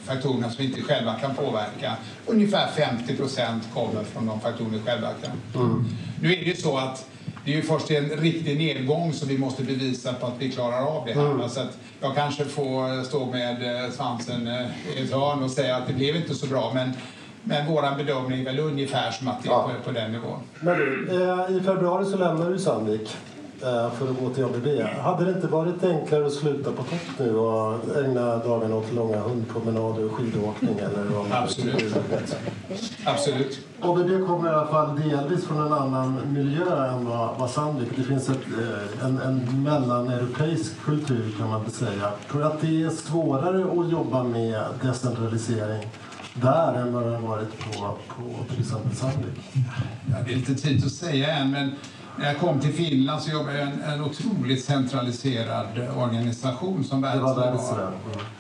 faktorerna 0.05 0.49
som 0.49 0.63
vi 0.63 0.69
inte 0.69 0.81
själva 0.81 1.13
kan 1.13 1.35
påverka. 1.35 1.95
Ungefär 2.25 2.67
50 2.67 3.15
procent 3.15 3.63
kommer 3.73 4.03
från 4.03 4.25
de 4.25 4.39
faktorer 4.41 4.69
vi 4.69 4.79
själva 4.79 5.07
kan. 5.23 5.31
Nu 6.21 6.33
är 6.33 6.37
det 6.37 6.43
ju 6.45 6.55
så 6.55 6.77
att 6.77 7.05
det 7.45 7.51
är 7.51 7.55
ju 7.55 7.61
först 7.61 7.91
en 7.91 8.09
riktig 8.09 8.57
nedgång 8.57 9.13
som 9.13 9.27
vi 9.27 9.37
måste 9.37 9.63
bevisa 9.63 10.13
på 10.13 10.25
att 10.25 10.33
vi 10.39 10.51
klarar 10.51 10.81
av 10.85 11.05
det 11.05 11.13
här. 11.13 11.21
va? 11.33 11.49
Så 11.49 11.59
att 11.61 11.77
jag 12.01 12.15
kanske 12.15 12.45
får 12.45 13.03
stå 13.03 13.25
med 13.25 13.83
eh, 13.85 13.91
svansen 13.91 14.47
eh, 14.47 14.65
i 14.97 15.03
ett 15.03 15.13
hörn 15.13 15.43
och 15.43 15.51
säga 15.51 15.75
att 15.75 15.87
det 15.87 15.93
blev 15.93 16.15
inte 16.15 16.35
så 16.35 16.45
bra. 16.47 16.71
Men, 16.73 16.91
men 17.43 17.67
vår 17.67 17.97
bedömning 17.97 18.39
är 18.39 18.45
väl 18.45 18.59
ungefär 18.59 19.11
som 19.11 19.27
att 19.27 19.43
det 19.43 19.49
är 19.49 19.53
Ja. 19.53 19.69
på, 19.77 19.83
på 19.85 19.91
den 19.99 20.11
nivån. 20.11 20.39
Men 20.59 20.77
du, 20.79 21.07
eh, 21.49 21.57
i 21.57 21.61
februari 21.63 22.05
så 22.05 22.17
lämnar 22.17 22.49
du 22.49 22.59
Sandvik 22.59 23.09
för 23.59 24.09
att 24.09 24.19
gå 24.19 24.29
till 24.29 24.43
ABB. 24.43 24.67
Hade 25.01 25.25
det 25.25 25.31
inte 25.31 25.47
varit 25.47 25.83
enklare 25.83 26.25
att 26.25 26.33
sluta 26.33 26.71
på 26.71 26.83
topp 26.83 27.19
nu 27.19 27.35
och 27.35 27.97
ägna 28.05 28.37
dagarna 28.37 28.75
åt 28.75 28.93
långa 28.93 29.19
hundpromenader 29.19 30.05
och 30.05 30.11
skidåkning? 30.11 30.79
Eller 30.79 31.03
vad 31.03 31.31
Absolut. 31.31 31.95
Absolut. 33.05 33.59
ABB 33.81 34.27
kommer 34.27 34.49
i 34.49 34.53
alla 34.53 34.67
fall 34.67 35.01
delvis 35.09 35.45
från 35.45 35.65
en 35.65 35.73
annan 35.73 36.33
miljö 36.33 36.87
än 36.87 37.05
vad, 37.05 37.39
vad 37.39 37.49
Sandvik. 37.49 37.89
Det 37.95 38.03
finns 38.03 38.29
ett, 38.29 38.37
eh, 38.37 39.05
en, 39.05 39.17
en 39.21 39.63
mellaneuropeisk 39.63 40.81
kultur 40.85 41.35
kan 41.37 41.49
man 41.49 41.63
väl 41.63 41.71
säga. 41.71 42.11
Tror 42.31 42.41
du 42.41 42.47
att 42.47 42.61
det 42.61 42.83
är 42.83 42.89
svårare 42.89 43.81
att 43.81 43.91
jobba 43.91 44.23
med 44.23 44.63
decentralisering 44.81 45.87
där 46.33 46.73
än 46.73 46.93
vad 46.93 47.03
det 47.03 47.09
har 47.09 47.27
varit 47.27 47.59
på, 47.59 47.97
på 48.07 48.53
till 48.53 48.59
exempel 48.59 48.95
Sandvik? 48.95 49.39
Ja, 50.11 50.15
det 50.25 50.33
är 50.33 50.35
lite 50.35 50.55
tid 50.55 50.85
att 50.85 50.91
säga 50.91 51.33
än, 51.33 51.51
men 51.51 51.71
när 52.17 52.27
jag 52.27 52.37
kom 52.37 52.59
till 52.59 52.73
Finland 52.73 53.21
så 53.21 53.31
jobbade 53.31 53.57
jag 53.57 53.67
i 53.67 53.71
en, 53.71 53.81
en 53.81 54.01
otroligt 54.01 54.65
centraliserad 54.65 55.67
organisation 55.97 56.83
som 56.83 57.01
var 57.01 57.09
Wärtsilä 57.09 57.51
var. 57.51 57.91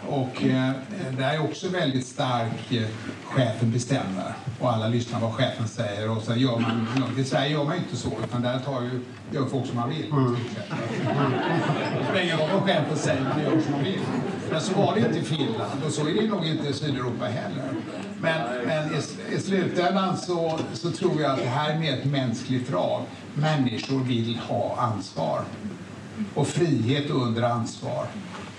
Och 0.07 0.43
eh, 0.43 0.71
där 1.17 1.33
är 1.33 1.43
också 1.43 1.69
väldigt 1.69 2.07
stark, 2.07 2.71
eh, 2.71 2.87
chefen 3.23 3.71
bestämmer 3.71 4.33
och 4.59 4.73
alla 4.73 4.87
lyssnar 4.87 5.19
vad 5.19 5.33
chefen 5.33 5.67
säger 5.67 6.09
och 6.09 6.23
så 6.23 6.35
gör 6.35 6.59
man. 6.59 6.87
I 7.17 7.23
Sverige 7.23 7.51
gör 7.51 7.63
man 7.63 7.75
inte 7.75 7.97
så 7.97 8.09
utan 8.23 8.41
där 8.41 8.59
tar 8.59 8.81
ju, 8.81 9.05
gör 9.31 9.45
folk 9.45 9.67
som 9.67 9.75
man 9.75 9.89
vill. 9.89 10.05
Det 11.99 12.05
spelar 12.05 12.21
ingen 12.23 12.37
roll 12.37 12.49
vad 12.53 12.63
chefen 12.63 12.97
säger, 12.97 13.21
man 13.21 13.43
gör 13.43 13.61
som 13.61 13.71
man 13.71 13.83
vill. 13.83 13.99
Men 14.51 14.61
så 14.61 14.73
var 14.81 14.95
det 14.95 14.99
inte 14.99 15.19
i 15.19 15.23
Finland 15.23 15.83
och 15.85 15.91
så 15.91 16.07
är 16.07 16.13
det 16.13 16.27
nog 16.27 16.45
inte 16.45 16.67
i 16.69 16.73
Sydeuropa 16.73 17.25
heller. 17.25 17.63
Men, 18.21 18.65
men 18.65 18.93
i, 18.93 18.97
i 19.35 19.39
slutändan 19.39 20.17
så, 20.17 20.59
så 20.73 20.91
tror 20.91 21.21
jag 21.21 21.31
att 21.31 21.39
det 21.39 21.49
här 21.49 21.73
är 21.73 21.79
mer 21.79 21.93
ett 21.93 22.05
mänskligt 22.05 22.69
drag. 22.69 23.03
Människor 23.33 23.99
vill 23.99 24.35
ha 24.35 24.77
ansvar. 24.77 25.41
Och 26.35 26.47
frihet 26.47 27.09
under 27.09 27.41
ansvar 27.41 28.05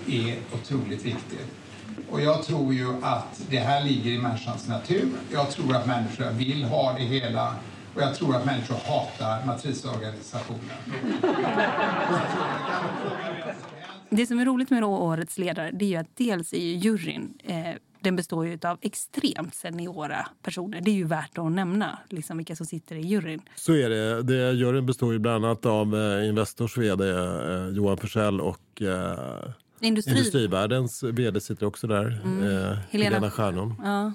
är 0.07 0.37
otroligt 0.53 1.05
viktigt. 1.05 1.47
Och 2.09 2.21
jag 2.21 2.43
tror 2.43 2.73
ju 2.73 2.93
att 3.01 3.43
det 3.49 3.59
här 3.59 3.83
ligger 3.83 4.11
i 4.11 4.17
människans 4.17 4.67
natur. 4.67 5.09
Jag 5.31 5.51
tror 5.51 5.75
att 5.75 5.87
människor 5.87 6.31
vill 6.31 6.63
ha 6.63 6.93
det 6.93 7.03
hela. 7.03 7.55
Och 7.95 8.01
jag 8.01 8.15
tror 8.15 8.35
att 8.35 8.45
människor 8.45 8.75
hatar 8.75 9.45
matrisorganisationen. 9.45 10.61
Det 14.09 14.25
som 14.25 14.39
är 14.39 14.45
roligt 14.45 14.69
med 14.69 14.83
årets 14.83 15.37
ledare 15.37 15.71
det 15.73 15.85
är 15.85 15.89
ju 15.89 15.95
att 15.95 16.17
dels 16.17 16.53
är 16.53 16.57
ju 16.57 16.75
juryn 16.75 17.33
eh, 17.43 17.75
den 18.01 18.15
består 18.15 18.47
ju 18.47 18.59
av 18.63 18.77
extremt 18.81 19.55
seniora 19.55 20.27
personer. 20.41 20.81
Det 20.81 20.91
är 20.91 20.95
ju 20.95 21.05
värt 21.05 21.37
att 21.37 21.51
nämna 21.51 21.99
liksom 22.09 22.37
vilka 22.37 22.55
som 22.55 22.65
sitter 22.65 22.95
i 22.95 23.01
juryn. 23.01 23.41
Så 23.55 23.73
är 23.73 23.89
det. 23.89 24.23
det 24.23 24.51
juryn 24.51 24.85
består 24.85 25.13
ju 25.13 25.19
bland 25.19 25.45
annat 25.45 25.65
av 25.65 25.95
eh, 25.95 26.29
Investors 26.29 26.77
vd 26.77 27.09
eh, 27.09 27.67
Johan 27.67 27.97
Forsell 27.97 28.41
och 28.41 28.81
eh, 28.81 29.51
Industri... 29.81 30.17
Industrivärldens 30.17 31.03
vd 31.03 31.41
sitter 31.41 31.65
också 31.65 31.87
där, 31.87 32.21
mm. 32.23 32.43
eh, 32.43 32.77
Helena, 32.89 33.09
Helena 33.09 33.31
Stjärnholm. 33.31 33.73
Ja. 33.83 34.11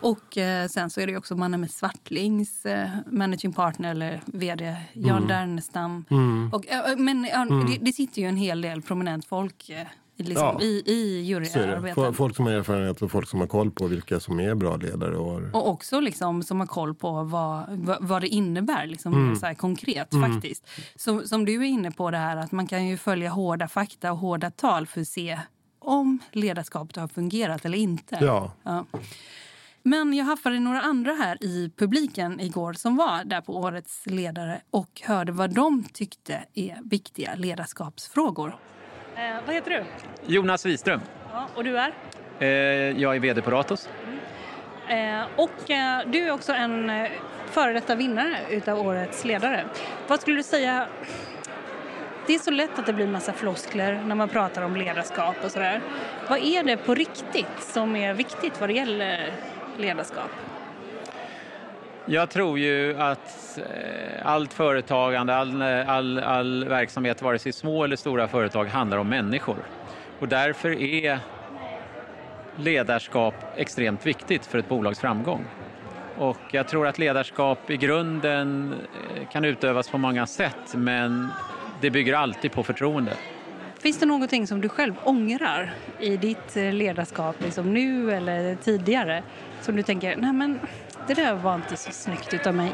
Och 0.00 0.38
eh, 0.38 0.68
sen 0.68 0.90
så 0.90 1.00
är 1.00 1.06
det 1.06 1.16
också 1.16 1.36
mannen 1.36 1.60
med 1.60 1.70
Svartlings 1.70 2.66
eh, 2.66 2.88
managing 3.06 3.52
partner 3.52 3.90
eller 3.90 4.20
vd, 4.26 4.76
Jan 4.92 5.16
mm. 5.16 5.28
Dernestam. 5.28 6.04
Mm. 6.10 6.50
Och, 6.52 6.66
eh, 6.66 6.96
men 6.96 7.24
mm. 7.24 7.66
det, 7.66 7.78
det, 7.80 7.92
sitter 7.92 8.22
ju 8.22 8.28
en 8.28 8.36
hel 8.36 8.60
del 8.60 8.82
prominent 8.82 9.24
folk 9.24 9.70
eh, 9.70 9.86
liksom, 10.16 10.56
ja. 10.58 10.60
i, 10.60 10.82
i 10.86 11.20
juryarbetet. 11.20 12.16
Folk 12.16 12.36
som 12.36 12.46
har 12.46 12.52
erfarenhet 12.52 13.02
och 13.02 13.10
folk 13.10 13.28
som 13.28 13.40
har 13.40 13.46
koll 13.46 13.70
på 13.70 13.86
vilka 13.86 14.20
som 14.20 14.40
är 14.40 14.54
bra 14.54 14.76
ledare. 14.76 15.16
Och, 15.16 15.42
och 15.52 15.68
också 15.68 16.00
liksom, 16.00 16.42
som 16.42 16.60
har 16.60 16.66
koll 16.66 16.94
på 16.94 17.22
vad, 17.22 17.64
vad, 17.68 17.96
vad 18.00 18.22
det 18.22 18.28
innebär 18.28 18.86
liksom, 18.86 19.12
mm. 19.12 19.36
så 19.36 19.54
konkret. 19.54 20.12
Mm. 20.12 20.32
faktiskt. 20.32 20.68
Så, 20.96 21.20
som 21.20 21.44
du 21.44 21.54
är 21.54 21.66
inne 21.68 21.90
på, 21.90 22.10
det 22.10 22.16
här 22.16 22.36
att 22.36 22.52
man 22.52 22.66
kan 22.66 22.86
ju 22.86 22.96
följa 22.96 23.30
hårda 23.30 23.68
fakta 23.68 24.12
och 24.12 24.18
hårda 24.18 24.50
tal 24.50 24.86
för 24.86 25.00
att 25.00 25.08
se 25.08 25.40
om 25.78 26.18
ledarskapet 26.32 26.96
har 26.96 27.08
fungerat 27.08 27.64
eller 27.64 27.78
inte. 27.78 28.18
Ja. 28.20 28.52
ja. 28.62 28.86
Men 29.82 30.14
jag 30.14 30.24
haffade 30.24 30.60
några 30.60 30.80
andra 30.80 31.12
här 31.12 31.44
i 31.44 31.70
publiken 31.76 32.40
igår 32.40 32.72
som 32.72 32.96
var 32.96 33.24
där 33.24 33.40
på 33.40 33.56
Årets 33.56 34.06
ledare 34.06 34.60
och 34.70 35.02
hörde 35.04 35.32
vad 35.32 35.54
de 35.54 35.84
tyckte 35.92 36.44
är 36.54 36.78
viktiga 36.84 37.34
ledarskapsfrågor. 37.34 38.56
Eh, 39.16 39.36
vad 39.46 39.54
heter 39.54 39.70
du? 39.70 39.84
Jonas 40.34 40.66
Wiström. 40.66 41.00
Ja, 41.32 41.48
och 41.54 41.64
du 41.64 41.78
är? 41.78 41.92
Eh, 42.38 42.48
jag 43.00 43.16
är 43.16 43.20
VD 43.20 43.42
på 43.42 43.50
Ratos. 43.50 43.88
Mm. 44.88 45.20
Eh, 45.20 45.26
och 45.36 45.70
eh, 45.70 46.00
du 46.06 46.18
är 46.18 46.30
också 46.30 46.52
en 46.52 46.90
eh, 46.90 47.10
före 47.50 47.72
detta 47.72 47.94
vinnare 47.94 48.36
utav 48.50 48.80
Årets 48.80 49.24
ledare. 49.24 49.64
Vad 50.08 50.20
skulle 50.20 50.36
du 50.36 50.42
säga 50.42 50.88
det 52.26 52.34
är 52.34 52.38
så 52.38 52.50
lätt 52.50 52.78
att 52.78 52.86
det 52.86 52.92
blir 52.92 53.06
massa 53.06 53.32
floskler 53.32 54.02
när 54.06 54.14
man 54.14 54.28
pratar 54.28 54.62
om 54.62 54.76
ledarskap 54.76 55.36
och 55.44 55.50
sådär. 55.50 55.80
Vad 56.28 56.38
är 56.38 56.62
det 56.62 56.76
på 56.76 56.94
riktigt 56.94 57.60
som 57.60 57.96
är 57.96 58.14
viktigt 58.14 58.60
vad 58.60 58.68
det 58.68 58.72
gäller 58.72 59.32
ledarskap? 59.78 60.30
Jag 62.08 62.30
tror 62.30 62.58
ju 62.58 62.98
att 62.98 63.58
eh, 63.58 64.26
allt 64.26 64.52
företagande, 64.52 65.36
all, 65.36 65.62
all, 65.62 66.18
all 66.18 66.64
verksamhet, 66.64 67.22
vare 67.22 67.38
sig 67.38 67.52
små 67.52 67.84
eller 67.84 67.96
stora 67.96 68.28
företag, 68.28 68.64
handlar 68.64 68.98
om 68.98 69.08
människor. 69.08 69.56
Och 70.18 70.28
därför 70.28 70.82
är 70.82 71.18
ledarskap 72.56 73.34
extremt 73.56 74.06
viktigt 74.06 74.46
för 74.46 74.58
ett 74.58 74.68
bolags 74.68 75.00
framgång. 75.00 75.44
Och 76.18 76.38
jag 76.50 76.68
tror 76.68 76.86
att 76.86 76.98
ledarskap 76.98 77.70
i 77.70 77.76
grunden 77.76 78.74
eh, 79.16 79.28
kan 79.28 79.44
utövas 79.44 79.88
på 79.88 79.98
många 79.98 80.26
sätt 80.26 80.74
men 80.74 81.28
det 81.80 81.90
bygger 81.90 82.14
alltid 82.14 82.52
på 82.52 82.62
förtroende. 82.62 83.12
Finns 83.78 83.98
det 83.98 84.06
någonting 84.06 84.46
som 84.46 84.60
du 84.60 84.68
själv 84.68 84.94
ångrar 85.04 85.74
i 86.00 86.16
ditt 86.16 86.56
eh, 86.56 86.72
ledarskap, 86.72 87.36
liksom 87.38 87.74
nu 87.74 88.12
eller 88.12 88.54
tidigare, 88.54 89.22
som 89.60 89.76
du 89.76 89.82
tänker, 89.82 90.16
nej 90.16 90.32
men 90.32 90.60
det 91.08 91.14
där 91.14 91.34
var 91.34 91.54
inte 91.54 91.76
så 91.76 91.92
snyggt 91.92 92.34
utav 92.34 92.54
mig? 92.54 92.72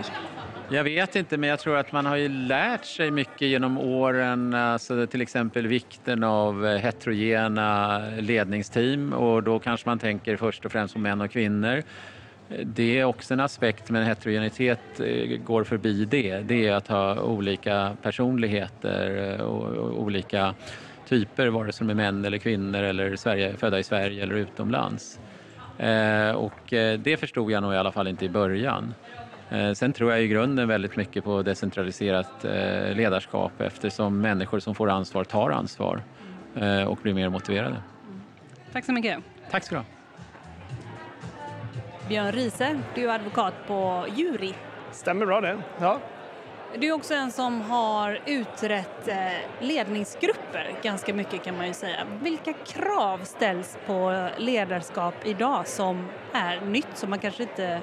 Jag 0.71 0.85
vet 0.85 1.17
inte, 1.17 1.37
men 1.37 1.49
jag 1.49 1.59
tror 1.59 1.77
att 1.77 1.93
man 1.93 2.07
har 2.07 2.17
ju 2.17 2.29
lärt 2.29 2.85
sig 2.85 3.11
mycket 3.11 3.49
genom 3.49 3.79
åren, 3.79 4.55
alltså 4.55 5.07
till 5.07 5.21
exempel 5.21 5.67
vikten 5.67 6.25
av 6.25 6.67
eh, 6.67 6.77
heterogena 6.79 7.99
ledningsteam 8.19 9.13
och 9.13 9.43
då 9.43 9.59
kanske 9.59 9.89
man 9.89 9.99
tänker 9.99 10.37
först 10.37 10.65
och 10.65 10.73
främst 10.73 10.95
på 10.95 11.01
män 11.01 11.21
och 11.21 11.31
kvinnor. 11.31 11.83
Det 12.65 12.99
är 12.99 13.05
också 13.05 13.35
en 13.35 13.41
aspekt, 13.41 13.91
men 13.91 14.07
heterogenitet 14.07 15.01
eh, 15.01 15.39
går 15.45 15.65
förbi 15.65 16.05
det. 16.05 16.39
Det 16.39 16.69
är 16.69 16.73
att 16.73 16.89
ha 16.89 17.21
olika 17.21 17.97
personligheter 18.03 19.35
eh, 19.39 19.45
och 19.45 20.03
olika 20.03 20.55
typer, 21.09 21.47
vare 21.47 21.73
sig 21.73 21.87
de 21.87 21.91
är 21.91 21.95
män 21.95 22.25
eller 22.25 22.39
kvinnor 22.39 22.83
eller 22.83 23.17
Sverige, 23.17 23.57
födda 23.57 23.79
i 23.79 23.83
Sverige 23.83 24.23
eller 24.23 24.35
utomlands. 24.35 25.19
Eh, 25.79 26.31
och 26.31 26.73
eh, 26.73 26.99
det 26.99 27.17
förstod 27.17 27.51
jag 27.51 27.63
nog 27.63 27.75
i 27.75 27.77
alla 27.77 27.93
fall 27.93 28.09
inte 28.09 28.25
i 28.25 28.29
början. 28.29 28.95
Eh, 29.51 29.73
sen 29.73 29.93
tror 29.93 30.11
jag 30.11 30.23
i 30.23 30.29
grunden 30.29 30.69
väldigt 30.69 30.97
mycket 30.97 31.25
på 31.25 31.43
decentraliserat 31.43 32.45
ledarskap 32.95 33.61
eftersom 33.61 34.21
människor 34.21 34.59
som 34.61 34.75
får 34.75 34.91
ansvar 34.91 35.25
tar 35.25 35.51
ansvar 35.51 36.03
och 36.87 36.99
blir 37.03 37.15
mer 37.15 37.29
motiverade. 37.29 37.77
Tack 38.73 38.85
så 38.85 38.93
mycket. 38.93 39.19
Tack 39.51 39.65
ska 39.65 39.75
du 39.75 39.79
ha. 39.79 39.87
Björn 42.09 42.33
Riese, 42.33 42.79
du 42.95 43.11
är 43.11 43.15
advokat 43.15 43.55
på 43.67 44.07
Jury. 44.17 44.53
Stämmer 44.93 45.27
bra 45.27 45.41
det, 45.41 45.59
ja. 45.81 46.01
Du 46.79 46.89
är 46.89 46.93
också 46.93 47.15
en 47.15 47.33
som 47.33 47.61
har 47.61 48.19
utrett 48.27 49.09
eh, 49.09 49.17
ledningsgrupper 49.61 50.73
ganska 50.83 51.15
mycket 51.15 51.45
kan 51.45 51.57
man 51.57 51.67
ju 51.67 51.73
säga. 51.73 52.07
Vilka 52.23 52.53
krav 52.53 53.19
ställs 53.19 53.79
på 53.87 54.29
ledarskap 54.37 55.15
idag 55.25 55.69
som 55.69 56.09
är 56.33 56.61
nytt, 56.61 56.89
som 56.95 57.11
man 57.11 57.19
kanske 57.19 57.43
inte 57.43 57.81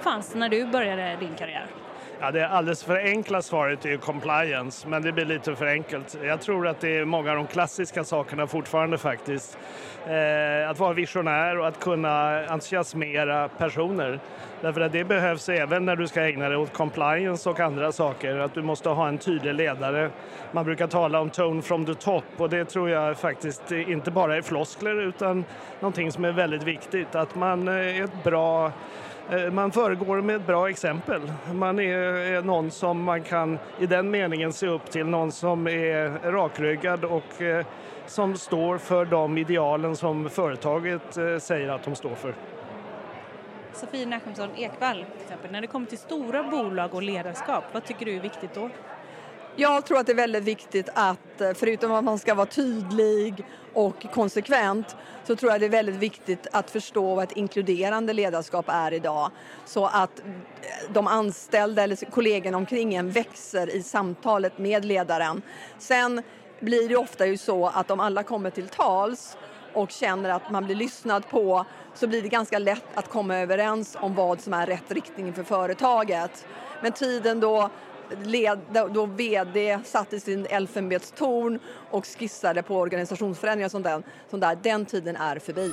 fanns 0.00 0.34
när 0.34 0.48
du 0.48 0.66
började 0.66 1.16
din 1.20 1.34
karriär? 1.34 1.66
Ja, 2.20 2.30
det 2.30 2.48
alldeles 2.48 2.84
för 2.84 2.96
enkla 2.96 3.42
svaret 3.42 3.84
är 3.84 3.96
compliance, 3.96 4.88
men 4.88 5.02
det 5.02 5.12
blir 5.12 5.24
lite 5.24 5.56
för 5.56 5.66
enkelt. 5.66 6.18
Jag 6.22 6.40
tror 6.40 6.66
att 6.68 6.80
det 6.80 6.96
är 6.96 7.04
många 7.04 7.30
av 7.30 7.36
de 7.36 7.46
klassiska 7.46 8.04
sakerna 8.04 8.46
fortfarande 8.46 8.98
faktiskt. 8.98 9.58
Eh, 10.06 10.70
att 10.70 10.78
vara 10.78 10.92
visionär 10.92 11.58
och 11.58 11.68
att 11.68 11.80
kunna 11.80 12.46
entusiasmera 12.46 13.48
personer. 13.48 14.20
Därför 14.60 14.80
att 14.80 14.92
det 14.92 15.04
behövs 15.04 15.48
även 15.48 15.84
när 15.84 15.96
du 15.96 16.08
ska 16.08 16.22
ägna 16.22 16.48
dig 16.48 16.58
åt 16.58 16.72
compliance 16.72 17.50
och 17.50 17.60
andra 17.60 17.92
saker. 17.92 18.36
Att 18.36 18.54
du 18.54 18.62
måste 18.62 18.88
ha 18.88 19.08
en 19.08 19.18
tydlig 19.18 19.54
ledare. 19.54 20.10
Man 20.52 20.64
brukar 20.64 20.86
tala 20.86 21.20
om 21.20 21.30
tone 21.30 21.62
from 21.62 21.86
the 21.86 21.94
top 21.94 22.24
och 22.36 22.50
det 22.50 22.64
tror 22.64 22.90
jag 22.90 23.18
faktiskt 23.18 23.72
inte 23.72 24.10
bara 24.10 24.36
är 24.36 24.42
floskler 24.42 25.00
utan 25.00 25.44
någonting 25.80 26.12
som 26.12 26.24
är 26.24 26.32
väldigt 26.32 26.62
viktigt. 26.62 27.14
Att 27.14 27.34
man 27.34 27.68
är 27.68 28.04
ett 28.04 28.24
bra 28.24 28.72
eh, 29.30 29.50
man 29.50 29.72
föregår 29.72 30.20
med 30.20 30.36
ett 30.36 30.46
bra 30.46 30.70
exempel. 30.70 31.20
Man 31.52 31.78
är 31.78 32.42
någon 32.42 32.70
som 32.70 33.02
man 33.02 33.22
kan 33.22 33.58
i 33.78 33.86
den 33.86 34.10
meningen 34.10 34.52
se 34.52 34.66
upp 34.66 34.90
till, 34.90 35.06
någon 35.06 35.32
som 35.32 35.66
är 35.66 36.30
rakryggad 36.30 37.04
och 37.04 37.42
eh, 37.42 37.66
som 38.06 38.36
står 38.36 38.78
för 38.78 39.04
de 39.04 39.38
idealen 39.38 39.96
som 39.96 40.30
företaget 40.30 41.16
eh, 41.16 41.38
säger 41.38 41.68
att 41.68 41.82
de 41.82 41.94
står 41.94 42.14
för. 42.14 42.34
Sofie 43.74 44.06
Nachemsson 44.06 44.48
Ekvall, 44.56 45.04
till 45.12 45.22
exempel, 45.22 45.52
när 45.52 45.60
det 45.60 45.66
kommer 45.66 45.86
till 45.86 45.98
stora 45.98 46.42
bolag 46.42 46.94
och 46.94 47.02
ledarskap, 47.02 47.64
vad 47.72 47.84
tycker 47.84 48.06
du 48.06 48.16
är 48.16 48.20
viktigt 48.20 48.54
då? 48.54 48.70
Jag 49.56 49.86
tror 49.86 49.98
att 49.98 50.06
det 50.06 50.12
är 50.12 50.16
väldigt 50.16 50.44
viktigt 50.44 50.88
att, 50.94 51.40
eh, 51.40 51.52
förutom 51.54 51.92
att 51.92 52.04
man 52.04 52.18
ska 52.18 52.34
vara 52.34 52.46
tydlig 52.46 53.44
och 53.72 54.06
konsekvent, 54.14 54.96
så 55.24 55.36
tror 55.36 55.52
jag 55.52 55.60
det 55.60 55.66
är 55.66 55.70
väldigt 55.70 55.94
viktigt 55.94 56.46
att 56.52 56.70
förstå 56.70 57.14
vad 57.14 57.24
ett 57.24 57.36
inkluderande 57.36 58.12
ledarskap 58.12 58.64
är 58.68 58.92
idag. 58.92 59.30
Så 59.64 59.86
att 59.86 60.20
eh, 60.20 60.24
de 60.92 61.06
anställda 61.06 61.82
eller 61.82 62.10
kollegorna 62.10 62.56
omkring 62.56 62.94
en 62.94 63.10
växer 63.10 63.76
i 63.76 63.82
samtalet 63.82 64.58
med 64.58 64.84
ledaren. 64.84 65.42
Sen 65.78 66.22
blir 66.60 66.88
det 66.88 66.96
ofta 66.96 67.26
ju 67.26 67.36
så 67.36 67.66
att 67.66 67.90
om 67.90 68.00
alla 68.00 68.22
kommer 68.22 68.50
till 68.50 68.68
tals 68.68 69.36
och 69.74 69.90
känner 69.90 70.30
att 70.30 70.50
man 70.50 70.64
blir 70.64 70.76
lyssnad 70.76 71.28
på 71.28 71.64
så 71.94 72.06
blir 72.06 72.22
det 72.22 72.28
ganska 72.28 72.58
lätt 72.58 72.84
att 72.94 73.08
komma 73.08 73.36
överens 73.36 73.96
om 74.00 74.14
vad 74.14 74.40
som 74.40 74.54
är 74.54 74.66
rätt 74.66 74.90
riktning 74.90 75.32
för 75.32 75.42
företaget. 75.42 76.46
Men 76.82 76.92
tiden 76.92 77.40
då 77.40 77.70
led, 78.24 78.58
då 78.90 79.06
VD 79.06 79.78
satt 79.84 80.12
i 80.12 80.20
sin 80.20 80.46
elfenbetstorn 80.46 81.58
och 81.90 82.06
skissade 82.06 82.62
på 82.62 82.76
organisationsförändringar 82.76 83.68
som 83.68 83.82
den, 83.82 84.02
som 84.30 84.40
där. 84.40 84.58
Den 84.62 84.86
tiden 84.86 85.16
är 85.16 85.38
förbi. 85.38 85.72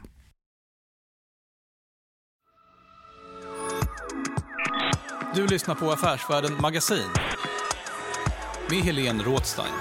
Du 5.35 5.47
lyssnar 5.47 5.75
på 5.75 5.91
Affärsvärlden 5.91 6.61
Magasin 6.61 7.09
med 8.69 8.79
Helene 8.79 9.23
Rådstein. 9.23 9.73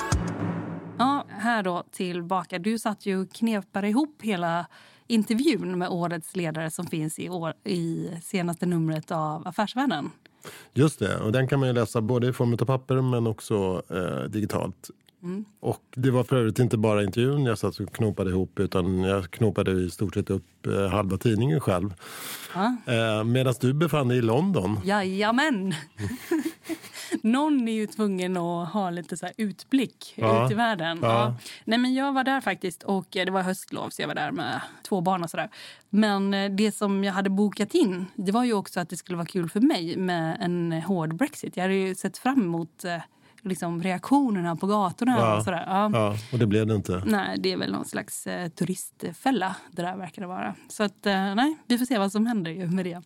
Ja, 0.99 1.25
här 1.29 1.63
då 1.63 1.85
tillbaka. 1.91 2.59
Du 2.59 2.79
satt 2.79 3.07
ju 3.07 3.21
och 3.21 3.33
knepade 3.33 3.89
ihop 3.89 4.23
hela 4.23 4.67
intervjun 5.07 5.79
med 5.79 5.89
årets 5.89 6.37
ledare 6.37 6.71
som 6.71 6.87
finns 6.87 7.19
i, 7.19 7.29
år, 7.29 7.55
i 7.65 8.11
senaste 8.23 8.67
numret 8.67 9.11
av 9.11 9.49
Affärsvärlden. 9.49 10.11
Just 10.73 10.99
det, 10.99 11.17
och 11.17 11.33
den 11.33 11.49
kan 11.49 11.61
man 11.61 11.75
läsa 11.75 12.01
både 12.01 12.29
i 12.29 12.33
form 12.33 12.53
av 12.53 12.57
papper 12.57 13.03
men 13.03 13.27
också 13.27 13.83
eh, 13.89 14.31
digitalt. 14.31 14.91
Mm. 15.23 15.45
Och 15.61 15.83
det 15.95 16.11
var 16.11 16.25
för 16.25 16.37
övrigt 16.37 16.59
inte 16.59 16.77
bara 16.77 17.03
intervjun 17.03 17.45
jag 17.45 17.59
satt 17.59 17.81
och 17.81 17.95
knopade 17.95 18.31
ihop 18.31 18.59
utan 18.59 19.01
jag 19.01 19.31
knopade 19.31 19.73
i 19.73 19.91
stort 19.91 20.15
sett 20.15 20.31
upp 20.31 20.67
eh, 20.67 20.89
halva 20.89 21.17
tidningen 21.17 21.61
själv. 21.61 21.95
Ja. 22.55 22.77
Eh, 22.87 23.25
Medan 23.25 23.55
du 23.61 23.73
befann 23.73 24.09
dig 24.09 24.19
i 24.19 24.23
London. 24.23 24.81
Jajamän! 24.85 25.75
Någon 27.23 27.69
är 27.69 27.73
ju 27.73 27.87
tvungen 27.87 28.37
att 28.37 28.73
ha 28.73 28.91
lite 28.91 29.17
så 29.17 29.29
utblick 29.37 30.15
ja. 30.17 30.45
ut 30.45 30.51
i 30.51 30.55
världen. 30.55 30.99
Ja. 31.03 31.09
Ja. 31.09 31.35
Nej, 31.65 31.79
men 31.79 31.95
jag 31.95 32.13
var 32.13 32.25
där 32.25 32.41
faktiskt 32.41 32.83
och 32.83 33.17
eh, 33.17 33.25
det 33.25 33.31
var 33.31 33.43
höstlov 33.43 33.91
så 33.91 34.03
jag 34.03 34.09
var 34.09 34.15
där 34.15 34.31
med 34.33 34.61
två 34.89 35.01
barn 35.01 35.23
och 35.23 35.31
sådär. 35.31 35.51
Men 35.91 36.35
eh, 36.35 36.51
det 36.51 36.73
som 36.73 37.05
jag 37.05 37.13
hade 37.13 37.31
bokat 37.31 37.75
in 37.75 38.07
det 38.15 38.33
var 38.33 38.45
ju 38.45 38.53
också 38.53 38.81
att 38.81 38.89
det 38.89 38.97
skulle 38.97 39.17
vara 39.17 39.27
kul 39.27 39.49
för 39.51 39.61
mig 39.61 39.97
med 39.97 40.37
en 40.41 40.73
hård 40.73 41.15
Brexit. 41.15 41.57
Jag 41.57 41.65
hade 41.65 41.75
ju 41.75 41.95
sett 41.95 42.19
fram 42.19 42.43
emot 42.43 42.85
eh, 42.85 42.97
liksom, 43.43 43.83
reaktionerna 43.83 44.57
på 44.57 44.67
gatorna. 44.67 45.17
Ja, 45.19 45.37
och, 45.37 45.45
sådär. 45.45 45.65
Ja. 45.67 45.91
ja. 45.93 46.17
och 46.33 46.39
det 46.39 46.47
blev 46.47 46.67
det 46.67 46.75
inte. 46.75 47.03
Nej, 47.07 47.39
det 47.39 47.53
är 47.53 47.57
väl 47.57 47.73
någon 47.73 47.85
slags 47.85 48.27
eh, 48.27 48.49
turistfälla 48.49 49.57
det 49.71 49.83
där 49.83 49.97
verkar 49.97 50.23
det 50.23 50.29
vara. 50.29 50.55
Så 50.69 50.83
att, 50.83 51.07
eh, 51.07 51.35
nej, 51.35 51.57
vi 51.67 51.79
får 51.79 51.87
se 51.87 51.99
vad 51.99 52.13
som 52.13 52.27
händer 52.27 52.67
med 52.67 52.85
det. 52.85 53.03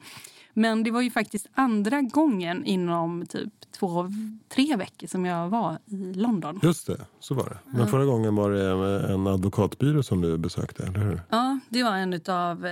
Men 0.57 0.83
det 0.83 0.90
var 0.90 1.01
ju 1.01 1.11
faktiskt 1.11 1.47
andra 1.55 2.03
gången 2.03 2.64
inom 2.64 3.27
typ 3.27 3.53
två, 3.79 4.11
tre 4.49 4.77
veckor 4.77 5.07
som 5.07 5.25
jag 5.25 5.49
var 5.49 5.79
i 5.87 6.12
London. 6.14 6.61
Just 6.62 6.87
det, 6.87 7.01
så 7.20 7.35
var 7.35 7.44
det. 7.44 7.59
Men 7.70 7.81
ja. 7.81 7.87
förra 7.87 8.05
gången 8.05 8.35
var 8.35 8.51
det 8.51 9.12
en 9.12 9.27
advokatbyrå 9.27 10.03
som 10.03 10.20
du 10.20 10.38
besökte, 10.38 10.83
eller 10.83 10.99
hur? 10.99 11.20
Ja, 11.31 11.59
det 11.68 11.83
var 11.83 11.97
en 11.97 12.20
av 12.29 12.66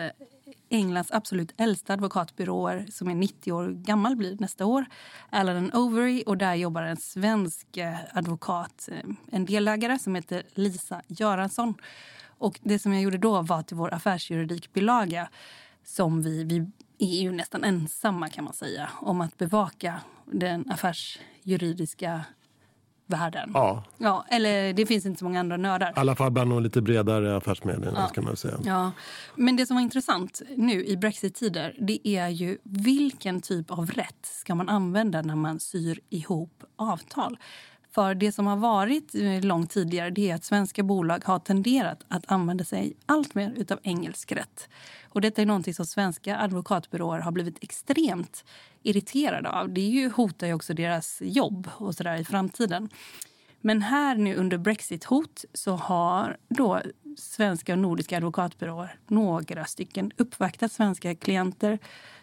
Englands 0.72 1.10
absolut 1.10 1.52
äldsta 1.56 1.92
advokatbyråer 1.92 2.86
som 2.90 3.08
är 3.08 3.14
90 3.14 3.52
år 3.52 3.68
gammal 3.68 4.16
blir 4.16 4.36
nästa 4.40 4.66
år. 4.66 4.84
Allen 5.30 5.72
Overy 5.72 6.22
och 6.22 6.38
där 6.38 6.54
jobbar 6.54 6.82
en 6.82 6.96
svensk 6.96 7.76
eh, 7.76 7.96
advokat, 8.12 8.88
eh, 8.92 9.10
en 9.32 9.44
delägare 9.44 9.98
som 9.98 10.14
heter 10.14 10.42
Lisa 10.54 11.02
Göransson. 11.06 11.74
Och 12.38 12.60
det 12.62 12.78
som 12.78 12.92
jag 12.92 13.02
gjorde 13.02 13.18
då 13.18 13.42
var 13.42 13.62
till 13.62 13.76
vår 13.76 13.94
affärsjuridikbilaga 13.94 15.28
som 15.84 16.22
vi, 16.22 16.44
vi 16.44 16.66
är 16.98 17.22
ju 17.22 17.32
nästan 17.32 17.64
ensamma 17.64 18.28
kan 18.28 18.44
man 18.44 18.54
säga 18.54 18.90
om 19.00 19.20
att 19.20 19.38
bevaka 19.38 20.00
den 20.24 20.70
affärsjuridiska 20.70 22.24
världen. 23.12 23.50
Ja. 23.54 23.84
ja. 23.98 24.24
Eller 24.30 24.72
det 24.72 24.86
finns 24.86 25.06
inte 25.06 25.18
så 25.18 25.24
många 25.24 25.40
andra 25.40 25.56
nördar. 25.56 25.88
I 25.88 25.92
alla 25.94 26.16
fall 26.16 26.30
bland 26.30 26.50
de 26.50 26.62
lite 26.62 26.82
bredare 26.82 27.36
affärsmedierna. 27.36 27.98
Ja. 28.00 28.08
Ska 28.08 28.22
man 28.22 28.36
säga. 28.36 28.58
Ja. 28.64 28.92
Men 29.36 29.56
det 29.56 29.66
som 29.66 29.76
var 29.76 29.82
intressant 29.82 30.42
nu 30.56 30.84
i 30.84 30.96
brexit-tider 30.96 31.76
det 31.78 32.08
är 32.08 32.28
ju 32.28 32.58
vilken 32.62 33.40
typ 33.40 33.70
av 33.70 33.90
rätt 33.90 34.26
ska 34.26 34.54
man 34.54 34.68
använda 34.68 35.22
när 35.22 35.36
man 35.36 35.60
syr 35.60 36.00
ihop 36.10 36.64
avtal. 36.76 37.38
För 37.94 38.14
det 38.14 38.32
som 38.32 38.46
har 38.46 38.56
varit 38.56 39.14
eh, 39.14 39.40
långt 39.40 39.70
tidigare 39.70 40.10
det 40.10 40.30
är 40.30 40.34
att 40.34 40.44
svenska 40.44 40.82
bolag 40.82 41.22
har 41.24 41.38
tenderat 41.38 42.04
att 42.08 42.32
använda 42.32 42.64
sig 42.64 42.94
allt 43.06 43.34
mer 43.34 43.72
av 43.72 43.78
engelsk 43.82 44.32
rätt. 44.32 44.68
Och 45.08 45.20
detta 45.20 45.42
är 45.42 45.46
någonting 45.46 45.74
som 45.74 45.86
svenska 45.86 46.38
advokatbyråer 46.38 47.18
har 47.18 47.32
blivit 47.32 47.64
extremt 47.64 48.44
irriterade 48.82 49.50
av. 49.50 49.72
Det 49.72 49.80
ju, 49.80 50.10
hotar 50.10 50.46
ju 50.46 50.54
också 50.54 50.74
deras 50.74 51.18
jobb 51.24 51.68
och 51.74 51.94
så 51.94 52.14
i 52.14 52.24
framtiden. 52.24 52.88
Men 53.60 53.82
här 53.82 54.16
nu 54.16 54.34
under 54.34 54.58
brexit-hot 54.58 55.44
så 55.54 55.72
har 55.72 56.36
då 56.48 56.80
svenska 57.18 57.72
och 57.72 57.78
nordiska 57.78 58.16
advokatbyråer, 58.16 58.98
några 59.06 59.64
stycken, 59.64 60.12
uppvaktat 60.16 60.72
svenska 60.72 61.14
klienter 61.14 61.78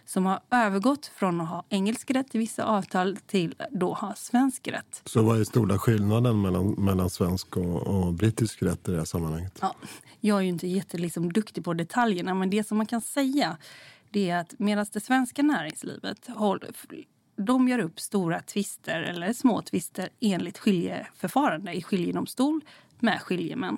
som 0.09 0.25
har 0.25 0.39
övergått 0.51 1.05
från 1.05 1.41
att 1.41 1.49
ha 1.49 1.63
engelsk 1.69 2.11
rätt 2.11 2.35
i 2.35 2.37
vissa 2.37 2.63
avtal 2.63 3.17
till 3.27 3.55
då 3.71 3.93
ha 3.93 4.13
svensk 4.15 4.67
rätt. 4.67 5.01
Så 5.05 5.23
vad 5.23 5.39
är 5.39 5.43
stora 5.43 5.79
skillnaden 5.79 6.41
mellan, 6.41 6.71
mellan 6.71 7.09
svensk 7.09 7.57
och, 7.57 7.87
och 7.87 8.13
brittisk 8.13 8.63
rätt 8.63 8.87
i 8.87 8.91
det 8.91 8.97
här 8.97 9.05
sammanhanget? 9.05 9.57
Ja, 9.61 9.75
jag 10.19 10.37
är 10.37 10.41
ju 10.41 10.49
inte 10.49 10.67
jätteduktig 10.67 10.99
liksom, 11.43 11.63
på 11.63 11.73
detaljerna 11.73 12.33
men 12.33 12.49
det 12.49 12.67
som 12.67 12.77
man 12.77 12.85
kan 12.85 13.01
säga 13.01 13.57
det 14.09 14.29
är 14.29 14.37
att 14.37 14.59
medan 14.59 14.85
det 14.93 14.99
svenska 14.99 15.43
näringslivet 15.43 16.27
håller, 16.27 16.71
de 17.35 17.67
gör 17.67 17.79
upp 17.79 17.99
stora 17.99 18.39
tvister 18.39 19.01
eller 19.01 19.33
små 19.33 19.61
tvister 19.61 20.09
enligt 20.19 20.57
skiljeförfarande 20.57 21.73
i 21.73 21.83
skiljedomstol 21.83 22.61
med 22.99 23.21
skiljemän. 23.21 23.77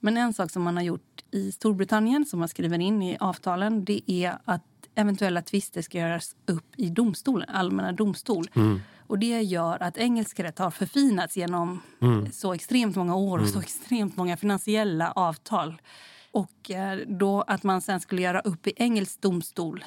Men 0.00 0.16
en 0.16 0.34
sak 0.34 0.50
som 0.50 0.62
man 0.62 0.76
har 0.76 0.84
gjort 0.84 1.24
i 1.30 1.52
Storbritannien 1.52 2.26
som 2.26 2.38
man 2.38 2.48
skriver 2.48 2.78
in 2.78 3.02
i 3.02 3.16
avtalen 3.20 3.84
det 3.84 4.10
är 4.10 4.38
att 4.44 4.62
eventuella 4.94 5.42
tvister 5.42 5.82
ska 5.82 5.98
göras 5.98 6.36
upp 6.46 6.74
i 6.76 6.90
domstolen, 6.90 7.48
allmänna 7.48 7.92
domstol. 7.92 8.50
Mm. 8.54 8.80
Och 9.06 9.18
det 9.18 9.42
gör 9.42 9.82
att 9.82 9.98
engelsk 9.98 10.40
rätt 10.40 10.58
har 10.58 10.70
förfinats 10.70 11.36
genom 11.36 11.80
mm. 12.02 12.32
så 12.32 12.54
extremt 12.54 12.96
många 12.96 13.14
år 13.14 13.38
och 13.38 13.48
så 13.48 13.54
mm. 13.54 13.62
extremt 13.62 14.16
många 14.16 14.36
finansiella 14.36 15.12
avtal. 15.12 15.82
Och 16.30 16.70
eh, 16.70 16.98
då 17.06 17.42
att 17.42 17.62
man 17.62 17.80
sen 17.80 18.00
skulle 18.00 18.22
göra 18.22 18.40
upp 18.40 18.66
i 18.66 18.72
engelsk 18.76 19.20
domstol 19.20 19.84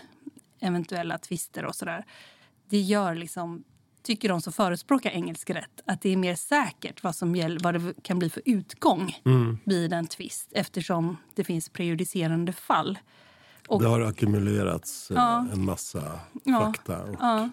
eventuella 0.60 1.18
tvister 1.18 1.66
och 1.66 1.76
sådär. 1.76 2.06
Det 2.70 2.80
gör 2.80 3.16
liksom, 3.16 3.64
tycker 4.04 4.30
de 4.30 4.42
som 4.42 4.54
förespråkar 4.54 5.10
engelsk 5.10 5.50
rätt, 5.50 5.82
att 5.86 6.02
det 6.02 6.10
är 6.10 6.18
mer 6.18 6.36
säkert 6.36 7.04
vad, 7.04 7.16
som 7.16 7.36
gäller, 7.36 7.60
vad 7.60 7.74
det 7.74 7.94
kan 8.04 8.20
bli 8.20 8.30
för 8.30 8.42
utgång 8.46 9.18
mm. 9.26 9.58
vid 9.64 9.94
en 9.94 10.08
tvist 10.08 10.50
eftersom 10.52 11.18
det 11.36 11.44
finns 11.44 11.70
prejudicerande 11.70 12.54
fall. 12.54 13.00
Och, 13.72 13.82
det 13.82 13.88
har 13.88 14.02
ackumulerats 14.02 15.12
eh, 15.12 15.18
ja, 15.18 15.48
en 15.54 15.66
massa 15.66 16.20
fakta. 16.60 17.04
Och... 17.04 17.16
Ja. 17.20 17.50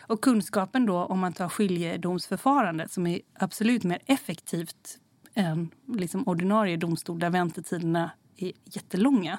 Och 0.00 0.20
kunskapen 0.20 0.86
då 0.86 0.96
om 0.96 1.18
man 1.18 1.32
tar 1.32 1.48
skiljedomsförfarandet 1.48 2.92
som 2.92 3.06
är 3.06 3.20
absolut 3.38 3.84
mer 3.84 3.98
effektivt 4.06 4.98
än 5.34 5.70
liksom 5.88 6.28
ordinarie 6.28 6.76
domstol 6.76 7.18
där 7.18 7.30
väntetiderna 7.30 8.10
är 8.36 8.52
jättelånga. 8.64 9.38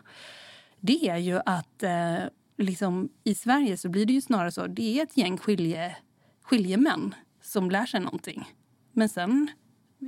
Det 0.79 1.09
är 1.09 1.17
ju 1.17 1.39
att 1.45 1.83
eh, 1.83 2.17
liksom, 2.57 3.09
i 3.23 3.35
Sverige 3.35 3.77
så 3.77 3.89
blir 3.89 4.05
det 4.05 4.13
ju 4.13 4.21
snarare 4.21 4.51
så 4.51 4.67
det 4.67 4.99
är 4.99 5.03
ett 5.03 5.17
gäng 5.17 5.37
skilje, 5.37 5.95
skiljemän 6.41 7.15
som 7.41 7.71
lär 7.71 7.85
sig 7.85 7.99
någonting. 7.99 8.49
Men 8.91 9.09
sen 9.09 9.49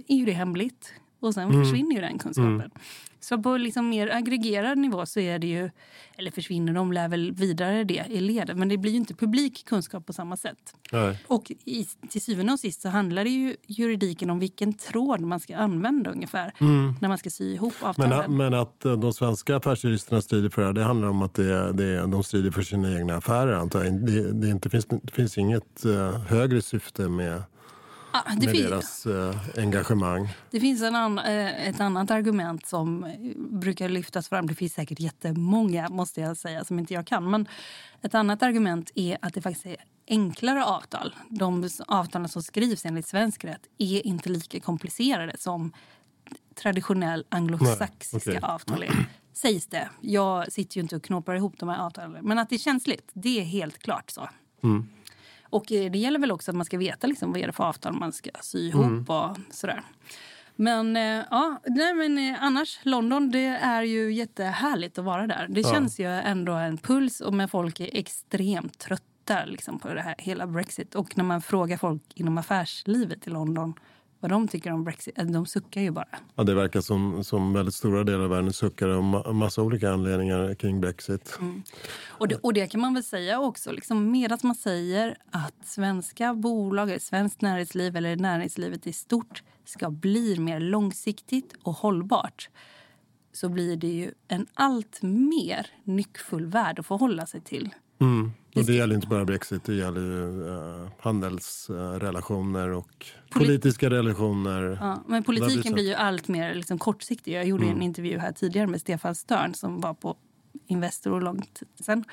är 0.07 0.15
ju 0.15 0.25
det 0.25 0.31
hemligt 0.31 0.93
och 1.19 1.33
sen 1.33 1.49
mm. 1.49 1.63
försvinner 1.63 1.95
ju 1.95 2.01
den 2.01 2.17
kunskapen. 2.17 2.55
Mm. 2.55 2.71
Så 3.25 3.37
på 3.37 3.57
liksom 3.57 3.89
mer 3.89 4.15
aggregerad 4.15 4.77
nivå 4.77 5.05
så 5.05 5.19
är 5.19 5.39
det 5.39 5.47
ju, 5.47 5.69
eller 6.17 6.31
försvinner 6.31 6.73
de, 6.73 6.91
lär 6.91 7.07
väl 7.07 7.31
vidare 7.31 7.83
det 7.83 8.05
i 8.09 8.19
ledet. 8.19 8.57
Men 8.57 8.69
det 8.69 8.77
blir 8.77 8.91
ju 8.91 8.97
inte 8.97 9.13
publik 9.13 9.65
kunskap 9.65 10.05
på 10.05 10.13
samma 10.13 10.37
sätt. 10.37 10.75
Nej. 10.91 11.23
Och 11.27 11.51
i, 11.65 11.85
till 12.09 12.21
syvende 12.21 12.53
och 12.53 12.59
sist 12.59 12.81
så 12.81 12.89
handlar 12.89 13.23
det 13.23 13.29
ju 13.29 13.55
juridiken 13.67 14.29
om 14.29 14.39
vilken 14.39 14.73
tråd 14.73 15.21
man 15.21 15.39
ska 15.39 15.57
använda 15.57 16.11
ungefär 16.11 16.53
mm. 16.59 16.95
när 17.01 17.09
man 17.09 17.17
ska 17.17 17.29
sy 17.29 17.53
ihop 17.53 17.73
avtalen. 17.81 18.17
Men, 18.17 18.37
men 18.37 18.53
att 18.53 18.85
eh, 18.85 18.93
de 18.93 19.13
svenska 19.13 19.55
affärsjuristerna 19.55 20.21
strider 20.21 20.49
för 20.49 20.61
det, 20.61 20.73
det 20.73 20.83
handlar 20.83 21.07
om 21.07 21.21
att 21.21 21.33
det, 21.33 21.73
det, 21.73 22.07
de 22.07 22.23
strider 22.23 22.51
för 22.51 22.61
sina 22.61 22.97
egna 22.97 23.15
affärer 23.15 23.53
antar 23.53 23.83
jag. 23.83 23.93
Det, 23.93 24.31
det, 24.31 24.49
inte 24.49 24.69
finns, 24.69 24.85
det 24.85 25.11
finns 25.13 25.37
inget 25.37 25.85
uh, 25.85 26.09
högre 26.09 26.61
syfte 26.61 27.09
med 27.09 27.43
Ah, 28.25 28.29
det 28.35 28.45
med 28.45 28.55
fin- 28.55 28.63
deras 28.69 29.05
eh, 29.05 29.35
engagemang. 29.57 30.29
Det 30.51 30.59
finns 30.59 30.81
en 30.81 30.95
an, 30.95 31.19
eh, 31.19 31.67
ett 31.67 31.79
annat 31.79 32.11
argument 32.11 32.65
som 32.67 33.03
eh, 33.03 33.11
brukar 33.37 33.89
lyftas 33.89 34.29
fram. 34.29 34.47
Det 34.47 34.55
finns 34.55 34.73
säkert 34.73 34.99
jättemånga, 34.99 35.89
måste 35.89 36.21
jag 36.21 36.37
säga, 36.37 36.63
som 36.65 36.79
inte 36.79 36.93
jag 36.93 37.07
kan. 37.07 37.29
Men 37.29 37.47
ett 38.01 38.15
annat 38.15 38.43
argument 38.43 38.91
är 38.95 39.17
att 39.21 39.33
det 39.33 39.41
faktiskt 39.41 39.65
är 39.65 39.75
enklare 40.07 40.65
avtal. 40.65 41.15
De 41.29 41.69
avtalen 41.87 42.29
som 42.29 42.43
skrivs 42.43 42.85
enligt 42.85 43.07
svensk 43.07 43.45
rätt 43.45 43.61
är 43.77 44.07
inte 44.07 44.29
lika 44.29 44.59
komplicerade 44.59 45.35
som 45.39 45.73
traditionell 46.55 47.25
anglosaxiska 47.29 48.29
Nej, 48.31 48.37
okej. 48.39 48.49
avtal 48.49 48.83
är. 48.83 49.05
Sägs 49.33 49.67
det. 49.67 49.89
Jag 50.01 50.51
sitter 50.51 50.75
ju 50.77 50.81
inte 50.81 50.95
och 50.95 51.03
knåpar 51.03 51.35
ihop 51.35 51.53
de 51.59 51.69
här 51.69 51.77
avtalen. 51.85 52.25
Men 52.25 52.39
att 52.39 52.49
det 52.49 52.55
är 52.55 52.59
känsligt, 52.59 53.09
det 53.13 53.39
är 53.39 53.43
helt 53.43 53.79
klart 53.79 54.09
så. 54.11 54.29
Mm. 54.63 54.87
Och 55.49 55.71
eh, 55.71 55.91
det 55.91 55.97
gäller 55.97 56.19
väl 56.19 56.31
också 56.31 56.51
att 56.51 56.55
man 56.55 56.65
ska 56.65 56.77
veta 56.77 57.07
liksom 57.07 57.31
vad 57.31 57.41
är 57.41 57.47
det 57.47 57.53
för 57.53 57.63
avtal 57.63 57.93
man 57.93 58.11
ska 58.11 58.29
sy 58.41 58.67
ihop 58.67 58.85
Mm. 58.85 59.03
och 59.07 59.37
sådär. 59.51 59.81
Men 60.55 60.95
eh, 60.95 61.23
ja, 61.31 61.61
nej 61.65 61.93
men 61.93 62.17
eh, 62.17 62.43
annars 62.43 62.79
London, 62.83 63.31
det 63.31 63.45
är 63.45 63.81
ju 63.81 64.13
jättehärligt 64.13 64.97
att 64.97 65.05
vara 65.05 65.27
där. 65.27 65.47
Det 65.49 65.61
Ja. 65.61 65.71
känns 65.73 65.99
ju 65.99 66.05
ändå 66.11 66.53
en 66.53 66.77
puls 66.77 67.21
och 67.21 67.33
med 67.33 67.51
folk 67.51 67.79
är 67.79 67.89
extremt 67.93 68.79
trötta 68.79 69.45
liksom, 69.45 69.79
på 69.79 69.93
det 69.93 70.01
här 70.01 70.15
hela 70.17 70.47
Brexit. 70.47 70.95
Och 70.95 71.17
när 71.17 71.23
man 71.23 71.41
frågar 71.41 71.77
folk 71.77 72.01
inom 72.15 72.37
affärslivet 72.37 73.27
i 73.27 73.29
London 73.29 73.73
vad 74.25 74.31
de 74.31 74.47
tycker 74.47 74.71
om 74.71 74.83
Brexit, 74.83 75.15
de 75.15 75.45
suckar 75.45 75.81
ju 75.81 75.91
bara. 75.91 76.07
Ja, 76.35 76.43
det 76.43 76.53
verkar 76.53 76.81
som, 76.81 77.23
som 77.23 77.53
väldigt 77.53 77.75
stora 77.75 78.03
delar 78.03 78.23
av 78.23 78.29
världen 78.29 78.53
suckar 78.53 78.87
om 78.87 79.15
ma- 79.15 79.33
massa 79.33 79.61
olika 79.61 79.91
anledningar 79.91 80.55
kring 80.55 80.81
Brexit. 80.81 81.37
Mm. 81.39 81.63
Och 82.07 82.27
det, 82.27 82.35
och 82.35 82.53
det 82.53 82.67
kan 82.67 82.81
man 82.81 82.93
väl 82.93 83.03
säga 83.03 83.39
också, 83.39 83.71
liksom, 83.71 84.11
medan 84.11 84.39
man 84.43 84.55
säger 84.55 85.17
att 85.31 85.65
svenska 85.65 86.33
bolag, 86.33 87.01
svenskt 87.01 87.41
näringsliv 87.41 87.95
eller 87.95 88.15
näringslivet 88.15 88.87
i 88.87 88.93
stort 88.93 89.43
ska 89.65 89.89
bli 89.89 90.39
mer 90.39 90.59
långsiktigt 90.59 91.53
och 91.63 91.73
hållbart 91.73 92.49
så 93.33 93.49
blir 93.49 93.77
det 93.77 93.87
ju 93.87 94.11
en 94.27 94.47
allt 94.53 95.01
mer 95.01 95.67
nyckfull 95.83 96.45
värld 96.45 96.79
att 96.79 96.85
förhålla 96.85 97.25
sig 97.25 97.41
till. 97.41 97.69
Mm. 97.99 98.31
Och 98.55 98.65
det 98.65 98.73
gäller 98.73 98.95
inte 98.95 99.07
bara 99.07 99.25
Brexit, 99.25 99.63
det 99.63 99.73
gäller 99.75 100.01
ju 100.01 100.47
eh, 100.49 100.87
handelsrelationer 100.99 102.69
och 102.69 103.05
politiska 103.29 103.89
relationer. 103.89 104.77
Ja, 104.81 105.03
men 105.07 105.23
politiken 105.23 105.73
blir 105.73 105.87
ju 105.87 105.93
allt 105.93 106.27
mer 106.27 106.53
liksom 106.55 106.77
kortsiktig. 106.79 107.33
Jag 107.33 107.45
gjorde 107.45 107.63
Mm. 107.63 107.75
en 107.75 107.81
intervju 107.81 108.17
här 108.19 108.31
tidigare 108.31 108.67
med 108.67 108.81
Stefan 108.81 109.15
Störn 109.15 109.53
som 109.53 109.81
var 109.81 109.93
på 109.93 110.15
Investor 110.67 111.21
långt 111.21 111.63
sen. 111.85 112.03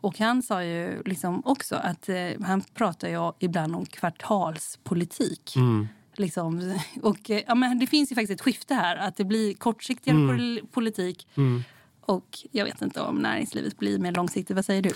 Och 0.00 0.18
han 0.18 0.42
sa 0.42 0.64
ju 0.64 1.02
liksom 1.04 1.42
också 1.44 1.74
att 1.76 2.08
eh, 2.08 2.16
han 2.42 2.60
pratar 2.74 3.08
ju 3.08 3.32
ibland 3.38 3.76
om 3.76 3.86
kvartalspolitik. 3.86 5.56
Mm. 5.56 5.88
Liksom, 6.16 6.74
och, 7.02 7.30
eh, 7.30 7.42
ja, 7.46 7.54
men 7.54 7.78
det 7.78 7.86
finns 7.86 8.12
ju 8.12 8.14
faktiskt 8.14 8.40
ett 8.40 8.44
skifte 8.44 8.74
här. 8.74 8.96
Att 8.96 9.16
det 9.16 9.24
blir 9.24 9.54
kortsiktigare 9.54 10.18
Mm. 10.18 10.36
pol- 10.36 10.66
politik. 10.72 11.26
Mm. 11.34 11.62
Och 12.00 12.38
jag 12.52 12.64
vet 12.64 12.82
inte 12.82 13.00
om 13.00 13.16
näringslivet 13.16 13.78
blir 13.78 13.98
mer 13.98 14.12
långsiktigt. 14.12 14.56
Vad 14.56 14.64
säger 14.64 14.82
du? 14.82 14.90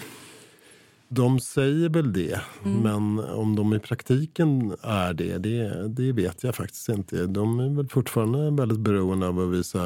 De 1.15 1.41
säger 1.41 1.89
väl 1.89 2.13
det, 2.13 2.41
Mm. 2.65 2.79
men 3.17 3.25
om 3.25 3.57
de 3.57 3.75
i 3.75 3.79
praktiken 3.79 4.77
är 4.83 5.13
det, 5.15 5.39
det, 5.39 5.89
det 5.89 6.13
vet 6.13 6.45
jag 6.45 6.55
faktiskt 6.55 6.89
inte. 6.89 7.27
De 7.27 7.61
är 7.61 7.77
väl 7.77 7.89
fortfarande 7.89 8.51
väldigt 8.63 8.79
beroende 8.81 9.29
av 9.29 9.39
att 9.41 9.49
visa 9.59 9.81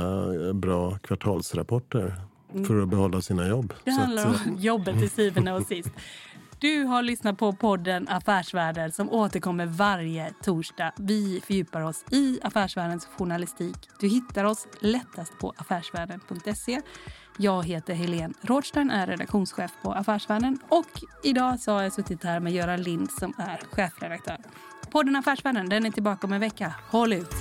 eh, 0.46 0.52
bra 0.52 0.98
kvartalsrapporter 0.98 2.14
Mm. 2.54 2.64
för 2.64 2.82
att 2.82 2.88
behålla 2.88 3.20
sina 3.20 3.48
jobb. 3.48 3.74
Det 3.84 3.90
handlar 3.90 4.26
att, 4.26 4.46
eh, 4.46 4.52
om 4.52 4.56
jobbet 4.58 4.98
till 5.00 5.10
syvende 5.10 5.52
och 5.52 5.66
sist. 5.66 5.90
Du 6.58 6.84
har 6.84 7.02
lyssnat 7.02 7.38
på 7.38 7.52
podden 7.52 8.08
Affärsvärlden 8.08 8.92
som 8.92 9.10
återkommer 9.10 9.66
varje 9.66 10.32
torsdag. 10.42 10.92
Vi 10.98 11.40
fördjupar 11.46 11.80
oss 11.80 12.04
i 12.10 12.38
affärsvärldens 12.42 13.06
journalistik. 13.18 13.76
Du 14.00 14.08
hittar 14.08 14.44
oss 14.44 14.66
lättast 14.80 15.38
på 15.38 15.52
affärsvärlden.se. 15.56 16.80
Jag 17.38 17.66
heter 17.66 17.94
Helene 17.94 18.34
Rådstein, 18.42 18.90
är 18.90 19.06
redaktionschef 19.06 19.70
på 19.82 19.92
Affärsvärlden 19.92 20.58
och 20.68 20.86
idag 21.22 21.60
så 21.60 21.72
har 21.72 21.82
jag 21.82 21.92
suttit 21.92 22.24
här 22.24 22.40
med 22.40 22.52
Göran 22.52 22.82
Lind 22.82 23.10
som 23.10 23.32
är 23.38 23.60
chefredaktör. 23.70 24.36
Podden 24.90 25.16
Affärsvärlden 25.16 25.68
den 25.68 25.86
är 25.86 25.90
tillbaka 25.90 26.26
om 26.26 26.32
en 26.32 26.40
vecka. 26.40 26.74
Håll 26.90 27.12
ut! 27.12 27.34